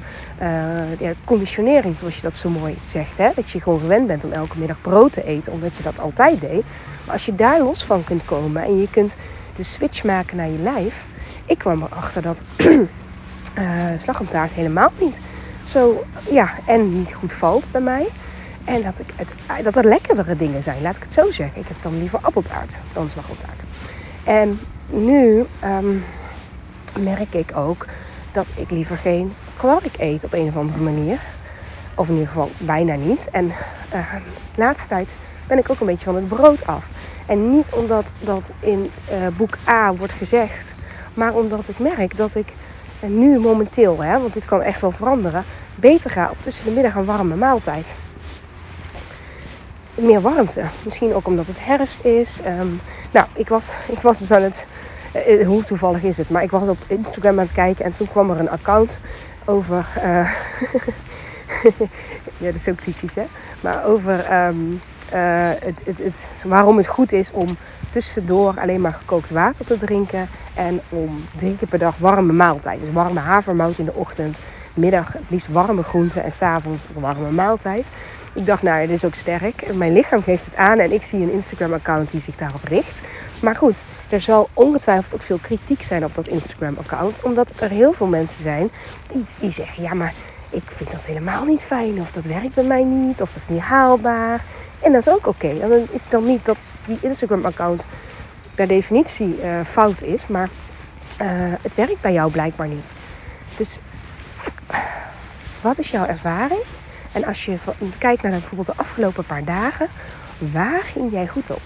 ja, 0.98 1.12
conditionering, 1.24 1.96
zoals 1.98 2.14
je 2.16 2.22
dat 2.22 2.36
zo 2.36 2.48
mooi 2.48 2.78
zegt. 2.88 3.18
Hè? 3.18 3.30
Dat 3.34 3.50
je 3.50 3.60
gewoon 3.60 3.80
gewend 3.80 4.06
bent 4.06 4.24
om 4.24 4.32
elke 4.32 4.58
middag 4.58 4.80
brood 4.80 5.12
te 5.12 5.24
eten, 5.24 5.52
omdat 5.52 5.76
je 5.76 5.82
dat 5.82 5.98
altijd 5.98 6.40
deed. 6.40 6.64
Maar 7.04 7.12
als 7.12 7.26
je 7.26 7.34
daar 7.34 7.62
los 7.62 7.84
van 7.84 8.04
kunt 8.04 8.24
komen 8.24 8.62
en 8.62 8.80
je 8.80 8.88
kunt 8.90 9.16
de 9.56 9.62
switch 9.62 10.04
maken 10.04 10.36
naar 10.36 10.48
je 10.48 10.58
lijf. 10.58 11.04
Ik 11.44 11.58
kwam 11.58 11.82
erachter 11.82 12.22
dat 12.22 12.42
uh, 12.58 13.90
slagroomtaart 13.98 14.52
helemaal 14.52 14.90
niet 15.00 15.16
zo, 15.64 16.04
ja, 16.30 16.50
en 16.66 16.98
niet 16.98 17.14
goed 17.14 17.32
valt 17.32 17.70
bij 17.70 17.80
mij. 17.80 18.06
En 18.64 18.82
dat, 18.82 18.98
ik 18.98 19.12
het, 19.16 19.64
dat 19.64 19.76
er 19.76 19.84
lekkerdere 19.84 20.36
dingen 20.36 20.62
zijn, 20.62 20.82
laat 20.82 20.96
ik 20.96 21.02
het 21.02 21.12
zo 21.12 21.30
zeggen. 21.30 21.60
Ik 21.60 21.68
heb 21.68 21.76
dan 21.82 21.98
liever 21.98 22.18
appeltaart 22.22 22.76
dan 22.92 23.10
slagroomtaart. 23.10 23.60
En 24.24 24.60
nu 24.86 25.44
um, 25.64 26.04
merk 26.98 27.34
ik 27.34 27.56
ook 27.56 27.86
dat 28.32 28.46
ik 28.54 28.70
liever 28.70 28.96
geen 28.96 29.32
kwark 29.56 29.96
eet 29.98 30.24
op 30.24 30.32
een 30.32 30.48
of 30.48 30.56
andere 30.56 30.82
manier. 30.82 31.18
Of 31.94 32.08
in 32.08 32.14
ieder 32.14 32.28
geval 32.28 32.50
bijna 32.58 32.94
niet. 32.94 33.30
En 33.30 33.44
uh, 33.94 34.14
de 34.54 34.60
laatste 34.60 34.88
tijd 34.88 35.08
ben 35.46 35.58
ik 35.58 35.70
ook 35.70 35.80
een 35.80 35.86
beetje 35.86 36.04
van 36.04 36.14
het 36.14 36.28
brood 36.28 36.66
af. 36.66 36.90
En 37.26 37.50
niet 37.50 37.66
omdat 37.70 38.12
dat 38.20 38.50
in 38.60 38.90
uh, 39.12 39.26
boek 39.36 39.58
A 39.68 39.94
wordt 39.94 40.12
gezegd, 40.12 40.73
maar 41.14 41.34
omdat 41.34 41.68
ik 41.68 41.78
merk 41.78 42.16
dat 42.16 42.34
ik 42.34 42.52
nu 43.00 43.38
momenteel, 43.38 44.02
hè, 44.02 44.20
want 44.20 44.32
dit 44.32 44.44
kan 44.44 44.62
echt 44.62 44.80
wel 44.80 44.90
veranderen, 44.90 45.44
beter 45.74 46.10
ga 46.10 46.30
op 46.30 46.36
tussen 46.40 46.64
de 46.64 46.70
middag 46.70 46.94
een 46.94 47.04
warme 47.04 47.36
maaltijd. 47.36 47.86
Meer 49.94 50.20
warmte. 50.20 50.64
Misschien 50.84 51.14
ook 51.14 51.26
omdat 51.26 51.46
het 51.46 51.64
herfst 51.64 52.04
is. 52.04 52.40
Um, 52.46 52.80
nou, 53.10 53.26
ik 53.34 53.48
was, 53.48 53.72
ik 53.88 53.98
was 53.98 54.18
dus 54.18 54.30
aan 54.30 54.42
het 54.42 54.66
uh, 55.14 55.46
hoe 55.46 55.64
toevallig 55.64 56.02
is 56.02 56.16
het? 56.16 56.30
Maar 56.30 56.42
ik 56.42 56.50
was 56.50 56.68
op 56.68 56.84
Instagram 56.86 57.38
aan 57.38 57.44
het 57.44 57.52
kijken 57.52 57.84
en 57.84 57.94
toen 57.94 58.06
kwam 58.06 58.30
er 58.30 58.38
een 58.38 58.50
account 58.50 59.00
over. 59.44 59.86
Uh, 59.96 60.34
ja, 62.42 62.46
dat 62.46 62.54
is 62.54 62.68
ook 62.68 62.80
typisch, 62.80 63.14
hè? 63.14 63.24
Maar 63.60 63.84
over 63.84 64.46
um, 64.46 64.80
uh, 65.14 65.50
het, 65.60 65.82
het, 65.84 65.98
het, 65.98 66.30
waarom 66.42 66.76
het 66.76 66.86
goed 66.86 67.12
is 67.12 67.30
om 67.30 67.56
tussendoor 67.90 68.60
alleen 68.60 68.80
maar 68.80 68.92
gekookt 68.92 69.30
water 69.30 69.64
te 69.64 69.78
drinken. 69.78 70.28
En 70.54 70.80
om 70.88 71.24
drie 71.36 71.56
keer 71.56 71.68
per 71.68 71.78
dag 71.78 71.96
warme 71.96 72.32
maaltijd. 72.32 72.80
Dus 72.80 72.92
warme 72.92 73.20
havermout 73.20 73.78
in 73.78 73.84
de 73.84 73.94
ochtend, 73.94 74.38
middag 74.74 75.12
het 75.12 75.30
liefst 75.30 75.48
warme 75.48 75.82
groenten 75.82 76.24
en 76.24 76.32
s'avonds 76.32 76.82
een 76.94 77.00
warme 77.00 77.30
maaltijd. 77.30 77.84
Ik 78.34 78.46
dacht, 78.46 78.62
nou, 78.62 78.80
dit 78.80 78.96
is 78.96 79.04
ook 79.04 79.14
sterk. 79.14 79.74
Mijn 79.74 79.92
lichaam 79.92 80.22
geeft 80.22 80.44
het 80.44 80.56
aan 80.56 80.78
en 80.78 80.92
ik 80.92 81.02
zie 81.02 81.20
een 81.20 81.32
Instagram-account 81.32 82.10
die 82.10 82.20
zich 82.20 82.36
daarop 82.36 82.64
richt. 82.64 83.00
Maar 83.42 83.56
goed, 83.56 83.82
er 84.08 84.20
zal 84.20 84.48
ongetwijfeld 84.52 85.14
ook 85.14 85.22
veel 85.22 85.38
kritiek 85.42 85.82
zijn 85.82 86.04
op 86.04 86.14
dat 86.14 86.26
Instagram-account. 86.26 87.22
Omdat 87.22 87.52
er 87.60 87.70
heel 87.70 87.92
veel 87.92 88.06
mensen 88.06 88.42
zijn 88.42 88.70
die, 89.12 89.24
die 89.38 89.50
zeggen: 89.50 89.82
ja, 89.82 89.94
maar 89.94 90.14
ik 90.50 90.70
vind 90.70 90.90
dat 90.90 91.06
helemaal 91.06 91.44
niet 91.44 91.62
fijn. 91.62 92.00
Of 92.00 92.12
dat 92.12 92.24
werkt 92.24 92.54
bij 92.54 92.64
mij 92.64 92.84
niet. 92.84 93.20
Of 93.20 93.32
dat 93.32 93.42
is 93.42 93.48
niet 93.48 93.60
haalbaar. 93.60 94.44
En 94.80 94.92
dat 94.92 95.06
is 95.06 95.12
ook 95.12 95.26
oké. 95.26 95.46
Okay. 95.46 95.58
Dan 95.58 95.86
is 95.90 96.02
het 96.02 96.10
dan 96.10 96.24
niet 96.24 96.44
dat 96.44 96.78
die 96.86 96.98
Instagram-account 97.00 97.86
per 98.54 98.66
definitie 98.66 99.42
uh, 99.42 99.64
fout 99.64 100.02
is. 100.02 100.26
Maar 100.26 100.48
uh, 101.20 101.52
het 101.62 101.74
werkt 101.74 102.00
bij 102.00 102.12
jou 102.12 102.30
blijkbaar 102.30 102.68
niet. 102.68 102.86
Dus 103.56 103.78
wat 105.60 105.78
is 105.78 105.90
jouw 105.90 106.06
ervaring? 106.06 106.62
En 107.12 107.24
als 107.24 107.44
je 107.44 107.56
kijkt 107.98 108.22
naar 108.22 108.30
bijvoorbeeld 108.30 108.66
de 108.66 108.76
afgelopen 108.76 109.24
paar 109.24 109.44
dagen, 109.44 109.88
waar 110.38 110.82
ging 110.82 111.12
jij 111.12 111.26
goed 111.26 111.50
op? 111.50 111.62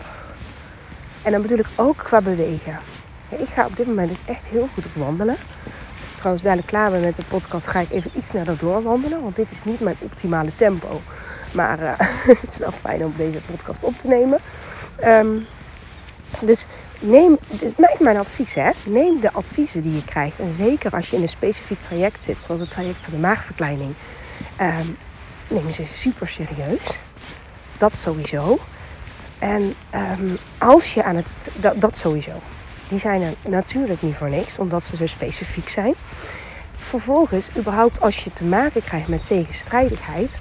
En 1.22 1.32
dan 1.32 1.42
bedoel 1.42 1.58
ik 1.58 1.68
ook 1.76 1.96
qua 1.96 2.20
bewegen. 2.20 2.78
ik 3.28 3.48
ga 3.48 3.66
op 3.66 3.76
dit 3.76 3.86
moment 3.86 4.08
dus 4.08 4.18
echt 4.24 4.46
heel 4.46 4.68
goed 4.74 4.86
op 4.86 4.94
wandelen. 4.94 5.36
Trouwens 6.18 6.44
dadelijk 6.44 6.68
klaar 6.68 6.90
ben 6.90 7.00
met 7.00 7.16
de 7.16 7.24
podcast, 7.28 7.66
ga 7.66 7.80
ik 7.80 7.90
even 7.90 8.10
iets 8.14 8.26
sneller 8.26 8.58
doorwandelen. 8.58 9.22
Want 9.22 9.36
dit 9.36 9.50
is 9.50 9.64
niet 9.64 9.80
mijn 9.80 9.96
optimale 9.98 10.50
tempo. 10.56 11.00
Maar 11.52 11.82
uh, 11.82 11.92
het 12.40 12.48
is 12.48 12.58
wel 12.58 12.72
fijn 12.72 13.04
om 13.04 13.14
deze 13.16 13.38
podcast 13.50 13.82
op 13.82 13.98
te 13.98 14.06
nemen. 14.06 14.40
Um, 15.04 15.46
dus 16.40 16.66
neem, 17.00 17.38
dus 17.48 17.72
mijn 17.98 18.16
advies 18.16 18.54
hè. 18.54 18.70
Neem 18.84 19.20
de 19.20 19.32
adviezen 19.32 19.82
die 19.82 19.94
je 19.94 20.04
krijgt. 20.04 20.38
En 20.38 20.52
zeker 20.52 20.90
als 20.90 21.10
je 21.10 21.16
in 21.16 21.22
een 21.22 21.28
specifiek 21.28 21.80
traject 21.80 22.22
zit, 22.22 22.38
zoals 22.46 22.60
het 22.60 22.70
traject 22.70 23.04
van 23.04 23.12
de 23.12 23.20
maagverkleining. 23.20 23.94
Um, 24.60 24.96
neem 25.48 25.70
ze 25.70 25.86
super 25.86 26.28
serieus. 26.28 26.98
Dat 27.78 27.96
sowieso. 27.96 28.58
En 29.38 29.74
um, 29.94 30.38
als 30.58 30.94
je 30.94 31.02
aan 31.02 31.16
het. 31.16 31.34
Dat, 31.54 31.80
dat, 31.80 31.96
sowieso. 31.96 32.32
Die 32.88 32.98
zijn 32.98 33.22
er 33.22 33.34
natuurlijk 33.42 34.02
niet 34.02 34.16
voor 34.16 34.30
niks, 34.30 34.58
omdat 34.58 34.84
ze 34.84 34.96
zo 34.96 35.06
specifiek 35.06 35.68
zijn. 35.68 35.94
Vervolgens, 36.76 37.48
überhaupt 37.56 38.00
als 38.00 38.24
je 38.24 38.32
te 38.32 38.44
maken 38.44 38.82
krijgt 38.82 39.08
met 39.08 39.26
tegenstrijdigheid, 39.26 40.38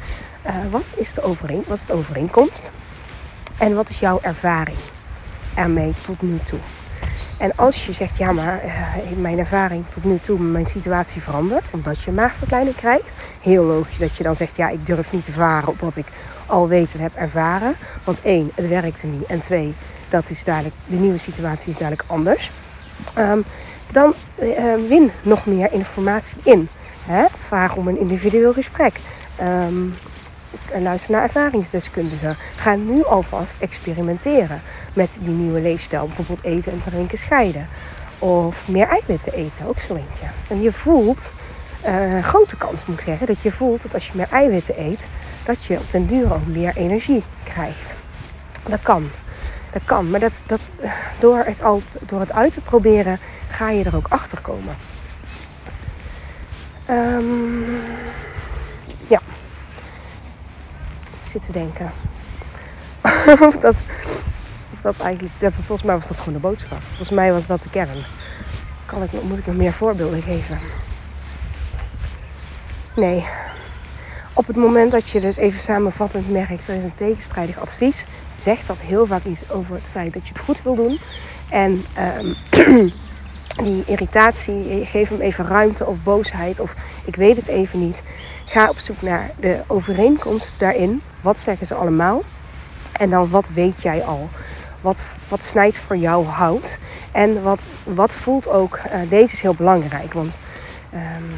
uh, 0.47 0.55
wat, 0.71 0.85
is 0.95 1.13
de 1.13 1.21
overeen, 1.21 1.63
wat 1.67 1.77
is 1.77 1.85
de 1.85 1.93
overeenkomst? 1.93 2.71
En 3.57 3.75
wat 3.75 3.89
is 3.89 3.99
jouw 3.99 4.19
ervaring 4.21 4.77
ermee 5.53 5.93
tot 6.01 6.21
nu 6.21 6.39
toe? 6.45 6.59
En 7.37 7.55
als 7.55 7.85
je 7.85 7.93
zegt, 7.93 8.17
ja 8.17 8.31
maar 8.31 8.65
uh, 8.65 9.17
mijn 9.17 9.37
ervaring 9.37 9.85
tot 9.89 10.03
nu 10.03 10.19
toe, 10.19 10.39
mijn 10.39 10.65
situatie 10.65 11.21
verandert, 11.21 11.69
omdat 11.71 12.01
je 12.01 12.11
maagverkleining 12.11 12.75
krijgt. 12.75 13.15
Heel 13.41 13.63
logisch 13.63 13.97
dat 13.97 14.17
je 14.17 14.23
dan 14.23 14.35
zegt, 14.35 14.57
ja 14.57 14.69
ik 14.69 14.85
durf 14.85 15.11
niet 15.11 15.25
te 15.25 15.31
varen 15.31 15.69
op 15.69 15.79
wat 15.79 15.95
ik 15.95 16.07
al 16.45 16.67
weet 16.67 16.93
en 16.93 16.99
heb 16.99 17.15
ervaren. 17.15 17.75
Want 18.03 18.21
één, 18.21 18.51
het 18.55 18.67
werkte 18.67 19.07
niet. 19.07 19.25
En 19.25 19.39
twee, 19.39 19.75
dat 20.09 20.29
is 20.29 20.43
duidelijk, 20.43 20.75
de 20.85 20.95
nieuwe 20.95 21.17
situatie 21.17 21.69
is 21.69 21.77
duidelijk 21.77 22.09
anders. 22.09 22.51
Um, 23.17 23.43
dan 23.91 24.13
uh, 24.41 24.73
win 24.87 25.11
nog 25.21 25.45
meer 25.45 25.71
informatie 25.71 26.37
in. 26.43 26.69
Hè? 27.05 27.25
Vraag 27.37 27.75
om 27.75 27.87
een 27.87 27.99
individueel 27.99 28.53
gesprek. 28.53 28.99
Um, 29.41 29.93
luister 30.79 31.11
naar 31.11 31.21
ervaringsdeskundigen. 31.21 32.37
Ga 32.55 32.75
nu 32.75 33.03
alvast 33.03 33.57
experimenteren 33.59 34.61
met 34.93 35.17
die 35.21 35.33
nieuwe 35.33 35.61
leefstijl. 35.61 36.05
Bijvoorbeeld 36.05 36.43
eten 36.43 36.71
en 36.71 36.81
drinken 36.89 37.17
scheiden. 37.17 37.67
Of 38.19 38.67
meer 38.67 38.87
eiwitten 38.87 39.33
eten, 39.33 39.67
ook 39.67 39.79
zo 39.79 39.95
eentje. 39.95 40.25
En 40.47 40.61
je 40.61 40.71
voelt, 40.71 41.31
uh, 41.85 42.23
grote 42.23 42.57
kans 42.57 42.85
moet 42.85 42.97
ik 42.97 43.03
zeggen, 43.03 43.27
dat 43.27 43.41
je 43.41 43.51
voelt 43.51 43.81
dat 43.81 43.93
als 43.93 44.07
je 44.07 44.11
meer 44.15 44.27
eiwitten 44.31 44.81
eet, 44.81 45.07
dat 45.43 45.63
je 45.63 45.77
op 45.77 45.91
den 45.91 46.05
duur 46.05 46.33
ook 46.33 46.45
meer 46.45 46.75
energie 46.75 47.23
krijgt. 47.43 47.95
Dat 48.67 48.81
kan. 48.81 49.09
Kan. 49.85 50.09
Maar 50.09 50.19
dat, 50.19 50.41
dat, 50.45 50.61
door, 51.19 51.37
het 51.37 51.61
al, 51.61 51.81
door 52.01 52.19
het 52.19 52.31
uit 52.31 52.51
te 52.51 52.61
proberen 52.61 53.19
ga 53.49 53.69
je 53.69 53.83
er 53.83 53.95
ook 53.95 54.07
achter 54.09 54.41
komen. 54.41 54.75
Um, 56.89 57.81
ja. 59.07 59.21
Ik 61.03 61.31
zit 61.31 61.45
te 61.45 61.51
denken. 61.51 61.91
of, 63.47 63.57
dat, 63.57 63.75
dat 64.81 64.99
eigenlijk. 64.99 65.39
Dat, 65.39 65.53
volgens 65.53 65.83
mij 65.83 65.95
was 65.95 66.07
dat 66.07 66.17
gewoon 66.17 66.33
de 66.33 66.39
boodschap. 66.39 66.81
Volgens 66.87 67.09
mij 67.09 67.31
was 67.31 67.47
dat 67.47 67.61
de 67.61 67.69
kern. 67.69 68.05
Kan 68.85 69.03
ik, 69.03 69.11
moet 69.11 69.37
ik 69.37 69.45
nog 69.45 69.55
meer 69.55 69.73
voorbeelden 69.73 70.21
geven? 70.21 70.59
Nee, 72.95 73.25
op 74.37 74.47
het 74.47 74.55
moment 74.55 74.91
dat 74.91 75.09
je 75.09 75.19
dus 75.19 75.37
even 75.37 75.59
samenvattend 75.59 76.29
merkt, 76.29 76.67
er 76.67 76.75
is 76.75 76.83
een 76.83 76.95
tegenstrijdig 76.95 77.59
advies, 77.59 78.05
zegt 78.35 78.67
dat 78.67 78.79
heel 78.79 79.05
vaak 79.05 79.23
iets 79.23 79.51
over 79.51 79.75
het 79.75 79.83
feit 79.91 80.13
dat 80.13 80.27
je 80.27 80.33
het 80.33 80.43
goed 80.43 80.63
wil 80.63 80.75
doen. 80.75 80.99
En 81.49 81.85
um, 82.17 82.35
die 83.65 83.83
irritatie, 83.85 84.85
geef 84.85 85.09
hem 85.09 85.21
even 85.21 85.47
ruimte 85.47 85.85
of 85.85 86.03
boosheid 86.03 86.59
of 86.59 86.75
ik 87.05 87.15
weet 87.15 87.35
het 87.35 87.47
even 87.47 87.79
niet. 87.79 88.03
Ga 88.45 88.69
op 88.69 88.77
zoek 88.77 89.01
naar 89.01 89.31
de 89.39 89.61
overeenkomst 89.67 90.53
daarin. 90.57 91.01
Wat 91.21 91.39
zeggen 91.39 91.67
ze 91.67 91.75
allemaal? 91.75 92.23
En 92.91 93.09
dan 93.09 93.29
wat 93.29 93.49
weet 93.53 93.81
jij 93.81 94.03
al? 94.03 94.29
Wat, 94.81 95.03
wat 95.27 95.43
snijdt 95.43 95.77
voor 95.77 95.97
jou 95.97 96.25
hout? 96.25 96.77
En 97.11 97.43
wat, 97.43 97.61
wat 97.83 98.13
voelt 98.13 98.47
ook, 98.47 98.79
uh, 98.85 99.09
deze 99.09 99.33
is 99.33 99.41
heel 99.41 99.55
belangrijk. 99.55 100.13
Want 100.13 100.37
um, 100.93 101.33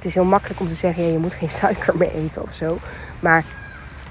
het 0.00 0.08
is 0.08 0.14
heel 0.14 0.24
makkelijk 0.24 0.60
om 0.60 0.68
te 0.68 0.74
zeggen, 0.74 1.04
ja, 1.04 1.12
je 1.12 1.18
moet 1.18 1.34
geen 1.34 1.50
suiker 1.50 1.96
meer 1.96 2.14
eten 2.14 2.42
of 2.42 2.54
zo. 2.54 2.78
Maar 3.18 3.44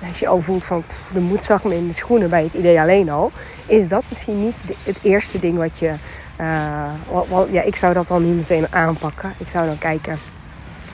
als 0.07 0.19
je 0.19 0.27
al 0.27 0.41
voelt 0.41 0.63
van 0.63 0.83
de 1.13 1.19
moed 1.19 1.63
me 1.63 1.75
in 1.75 1.87
de 1.87 1.93
schoenen 1.93 2.29
bij 2.29 2.43
het 2.43 2.53
idee 2.53 2.79
alleen 2.79 3.09
al, 3.09 3.31
is 3.65 3.87
dat 3.87 4.03
misschien 4.09 4.43
niet 4.43 4.55
het 4.83 4.99
eerste 5.01 5.39
ding 5.39 5.57
wat 5.57 5.79
je. 5.79 5.93
Uh, 6.41 7.45
ja, 7.51 7.61
ik 7.61 7.75
zou 7.75 7.93
dat 7.93 8.07
dan 8.07 8.25
niet 8.25 8.35
meteen 8.35 8.67
aanpakken. 8.69 9.33
Ik 9.37 9.47
zou 9.47 9.65
dan 9.65 9.77
kijken, 9.77 10.17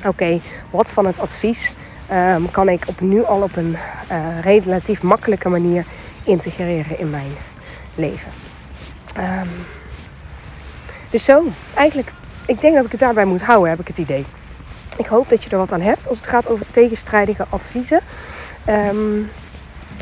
oké, 0.05 0.39
wat 0.69 0.91
van 0.91 1.05
het 1.05 1.19
advies 1.19 1.73
um, 2.11 2.51
kan 2.51 2.69
ik 2.69 2.83
op 2.87 3.01
nu 3.01 3.23
al 3.23 3.41
op 3.41 3.55
een 3.55 3.77
uh, 4.11 4.39
relatief 4.41 5.01
makkelijke 5.03 5.49
manier 5.49 5.85
integreren 6.23 6.99
in 6.99 7.09
mijn 7.09 7.31
leven. 7.95 8.31
Um, 9.17 9.49
dus 11.09 11.23
zo, 11.23 11.43
eigenlijk, 11.73 12.11
ik 12.45 12.61
denk 12.61 12.75
dat 12.75 12.85
ik 12.85 12.91
het 12.91 12.99
daarbij 12.99 13.25
moet 13.25 13.41
houden, 13.41 13.69
heb 13.69 13.79
ik 13.79 13.87
het 13.87 13.97
idee. 13.97 14.25
Ik 14.97 15.05
hoop 15.05 15.29
dat 15.29 15.43
je 15.43 15.49
er 15.49 15.57
wat 15.57 15.71
aan 15.71 15.81
hebt 15.81 16.07
als 16.07 16.17
het 16.17 16.27
gaat 16.27 16.47
over 16.47 16.65
tegenstrijdige 16.71 17.45
adviezen. 17.49 17.99
Um, 18.69 19.29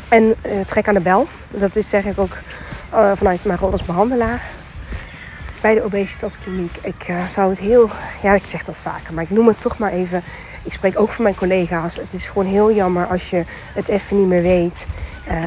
en 0.08 0.34
uh, 0.46 0.60
trek 0.66 0.88
aan 0.88 0.94
de 0.94 1.00
bel. 1.00 1.28
Dat 1.50 1.76
is 1.76 1.88
zeg 1.88 2.04
ik 2.04 2.18
ook 2.18 2.36
uh, 2.92 3.10
vanuit 3.14 3.44
mijn 3.44 3.58
rol 3.58 3.70
als 3.70 3.84
behandelaar 3.84 4.42
bij 5.60 5.74
de 5.74 5.84
obesitaskliniek. 5.84 6.76
Ik 6.82 7.08
uh, 7.08 7.28
zou 7.28 7.50
het 7.50 7.58
heel, 7.58 7.90
ja 8.22 8.34
ik 8.34 8.46
zeg 8.46 8.64
dat 8.64 8.76
vaker, 8.76 9.14
maar 9.14 9.24
ik 9.24 9.30
noem 9.30 9.46
het 9.46 9.60
toch 9.60 9.78
maar 9.78 9.92
even. 9.92 10.22
Ik 10.62 10.72
spreek 10.72 11.00
ook 11.00 11.08
voor 11.08 11.22
mijn 11.22 11.34
collega's. 11.34 11.96
Het 11.96 12.12
is 12.12 12.26
gewoon 12.26 12.46
heel 12.46 12.72
jammer 12.72 13.06
als 13.06 13.30
je 13.30 13.44
het 13.74 13.88
even 13.88 14.18
niet 14.18 14.28
meer 14.28 14.42
weet. 14.42 14.86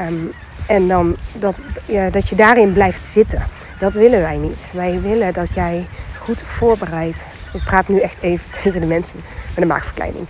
Um, 0.08 0.32
en 0.66 0.88
dan 0.88 1.16
dat, 1.32 1.62
ja, 1.84 2.10
dat 2.10 2.28
je 2.28 2.36
daarin 2.36 2.72
blijft 2.72 3.06
zitten. 3.06 3.42
Dat 3.78 3.92
willen 3.92 4.20
wij 4.20 4.36
niet. 4.36 4.70
Wij 4.74 5.00
willen 5.00 5.32
dat 5.32 5.54
jij 5.54 5.86
goed 6.18 6.42
voorbereid. 6.42 7.26
Ik 7.52 7.64
praat 7.64 7.88
nu 7.88 8.00
echt 8.00 8.20
even 8.20 8.50
tegen 8.62 8.80
de 8.80 8.86
mensen 8.86 9.20
met 9.48 9.62
een 9.62 9.66
maagverkleining. 9.66 10.26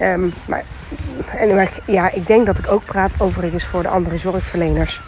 Um, 0.00 0.32
maar, 0.46 0.64
en, 1.36 1.68
ja, 1.86 2.12
ik 2.12 2.26
denk 2.26 2.46
dat 2.46 2.58
ik 2.58 2.72
ook 2.72 2.84
praat 2.84 3.12
overigens 3.18 3.64
voor 3.64 3.82
de 3.82 3.88
andere 3.88 4.16
zorgverleners. 4.16 5.00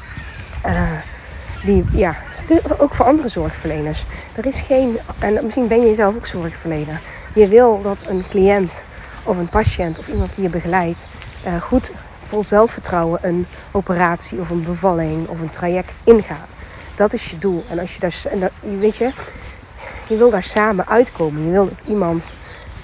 Uh, 0.66 0.92
die, 1.64 1.84
ja, 1.90 2.16
ook 2.78 2.94
voor 2.94 3.06
andere 3.06 3.28
zorgverleners. 3.28 4.04
Er 4.36 4.46
is 4.46 4.60
geen, 4.60 4.98
en 5.18 5.38
misschien 5.42 5.68
ben 5.68 5.86
je 5.86 5.94
zelf 5.94 6.14
ook 6.14 6.26
zorgverlener. 6.26 7.00
Je 7.34 7.48
wil 7.48 7.82
dat 7.82 8.02
een 8.08 8.24
cliënt 8.28 8.82
of 9.22 9.36
een 9.36 9.48
patiënt 9.48 9.98
of 9.98 10.08
iemand 10.08 10.34
die 10.34 10.42
je 10.42 10.50
begeleidt 10.50 11.06
uh, 11.46 11.60
goed 11.60 11.92
vol 12.24 12.44
zelfvertrouwen 12.44 13.18
een 13.22 13.46
operatie 13.70 14.40
of 14.40 14.50
een 14.50 14.64
bevalling 14.64 15.28
of 15.28 15.40
een 15.40 15.50
traject 15.50 15.94
ingaat. 16.04 16.50
Dat 16.96 17.12
is 17.12 17.30
je 17.30 17.38
doel. 17.38 17.64
En 17.68 17.78
als 17.78 17.94
je 17.94 18.00
daar, 18.00 18.22
en 18.30 18.50
weet 18.78 18.96
je, 18.96 19.12
je 20.06 20.16
wil 20.16 20.30
daar 20.30 20.42
samen 20.42 20.88
uitkomen. 20.88 21.44
Je 21.44 21.50
wil 21.50 21.68
dat 21.68 21.82
iemand 21.86 22.32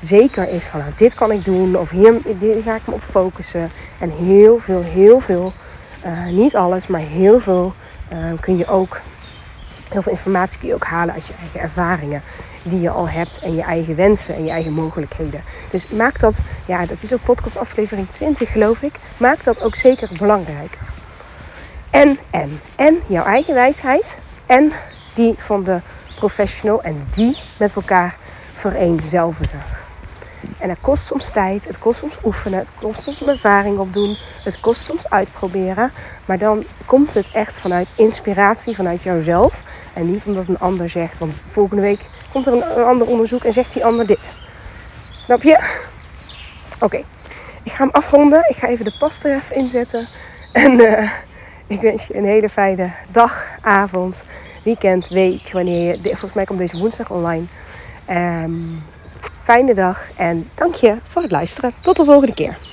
zeker 0.00 0.48
is 0.48 0.64
van 0.64 0.80
nou, 0.80 0.92
dit 0.96 1.14
kan 1.14 1.32
ik 1.32 1.44
doen 1.44 1.76
of 1.76 1.90
hier, 1.90 2.20
ga 2.64 2.74
ik 2.74 2.86
me 2.86 2.94
op 2.94 3.02
focussen. 3.02 3.70
En 3.98 4.10
heel 4.10 4.58
veel, 4.58 4.82
heel 4.82 5.20
veel, 5.20 5.52
uh, 6.06 6.26
niet 6.26 6.56
alles, 6.56 6.86
maar 6.86 7.00
heel 7.00 7.40
veel 7.40 7.74
uh, 8.12 8.18
kun 8.40 8.56
je 8.56 8.66
ook, 8.66 9.00
heel 9.90 10.02
veel 10.02 10.12
informatie 10.12 10.58
kun 10.58 10.68
je 10.68 10.74
ook 10.74 10.84
halen 10.84 11.14
uit 11.14 11.26
je 11.26 11.34
eigen 11.40 11.60
ervaringen 11.60 12.22
die 12.62 12.80
je 12.80 12.90
al 12.90 13.08
hebt 13.08 13.38
en 13.38 13.54
je 13.54 13.62
eigen 13.62 13.96
wensen 13.96 14.34
en 14.34 14.44
je 14.44 14.50
eigen 14.50 14.72
mogelijkheden. 14.72 15.42
Dus 15.70 15.88
maak 15.88 16.18
dat, 16.18 16.40
ja, 16.66 16.86
dat 16.86 17.02
is 17.02 17.12
ook 17.12 17.22
podcast 17.22 17.56
aflevering 17.56 18.06
20 18.12 18.52
geloof 18.52 18.82
ik, 18.82 18.94
maak 19.16 19.44
dat 19.44 19.62
ook 19.62 19.74
zeker 19.74 20.10
belangrijk. 20.18 20.78
En, 21.90 22.18
en, 22.30 22.60
en 22.76 23.00
jouw 23.06 23.24
eigen 23.24 23.54
wijsheid 23.54 24.16
en 24.46 24.72
die 25.14 25.34
van 25.38 25.64
de 25.64 25.80
professional 26.20 26.82
en 26.82 27.08
die 27.14 27.38
met 27.58 27.76
elkaar 27.76 28.16
vereenzelvigen. 28.52 29.60
En 30.58 30.68
het 30.68 30.78
kost 30.80 31.06
soms 31.06 31.30
tijd, 31.30 31.64
het 31.64 31.78
kost 31.78 31.98
soms 31.98 32.18
oefenen, 32.24 32.58
het 32.58 32.72
kost 32.74 33.02
soms 33.02 33.22
ervaring 33.22 33.78
opdoen, 33.78 34.16
het 34.44 34.60
kost 34.60 34.84
soms 34.84 35.10
uitproberen. 35.10 35.92
Maar 36.24 36.38
dan 36.38 36.64
komt 36.86 37.14
het 37.14 37.28
echt 37.28 37.58
vanuit 37.58 37.92
inspiratie, 37.96 38.74
vanuit 38.74 39.02
jouzelf. 39.02 39.62
En 39.92 40.10
niet 40.10 40.24
omdat 40.24 40.48
een 40.48 40.58
ander 40.58 40.88
zegt, 40.88 41.18
want 41.18 41.32
volgende 41.46 41.82
week 41.82 42.00
komt 42.32 42.46
er 42.46 42.52
een, 42.52 42.84
ander 42.84 43.06
onderzoek 43.06 43.44
en 43.44 43.52
zegt 43.52 43.72
die 43.72 43.84
ander 43.84 44.06
dit. 44.06 44.30
Snap 45.24 45.42
je? 45.42 45.58
Oké, 46.80 46.96
ik 47.62 47.72
ga 47.72 47.84
hem 47.84 47.92
afronden. 47.92 48.44
Ik 48.48 48.56
ga 48.56 48.68
even 48.68 48.84
de 48.84 48.92
pas 48.98 49.24
er 49.24 49.34
even 49.34 49.56
inzetten. 49.56 50.08
En 50.52 50.80
uh, 50.80 51.10
ik 51.66 51.80
wens 51.80 52.06
je 52.06 52.16
een 52.16 52.24
hele 52.24 52.48
fijne 52.48 52.90
dag, 53.08 53.44
avond, 53.60 54.16
weekend, 54.62 55.08
week. 55.08 55.52
Wanneer 55.52 55.86
je, 55.86 55.98
volgens 56.02 56.34
mij 56.34 56.44
komt 56.44 56.58
deze 56.58 56.78
woensdag 56.78 57.10
online. 57.10 57.44
Um, 58.10 58.82
fijne 59.42 59.74
dag 59.74 60.10
en 60.16 60.48
dank 60.54 60.74
je 60.74 60.96
voor 61.02 61.22
het 61.22 61.30
luisteren. 61.30 61.72
Tot 61.80 61.96
de 61.96 62.04
volgende 62.04 62.34
keer. 62.34 62.69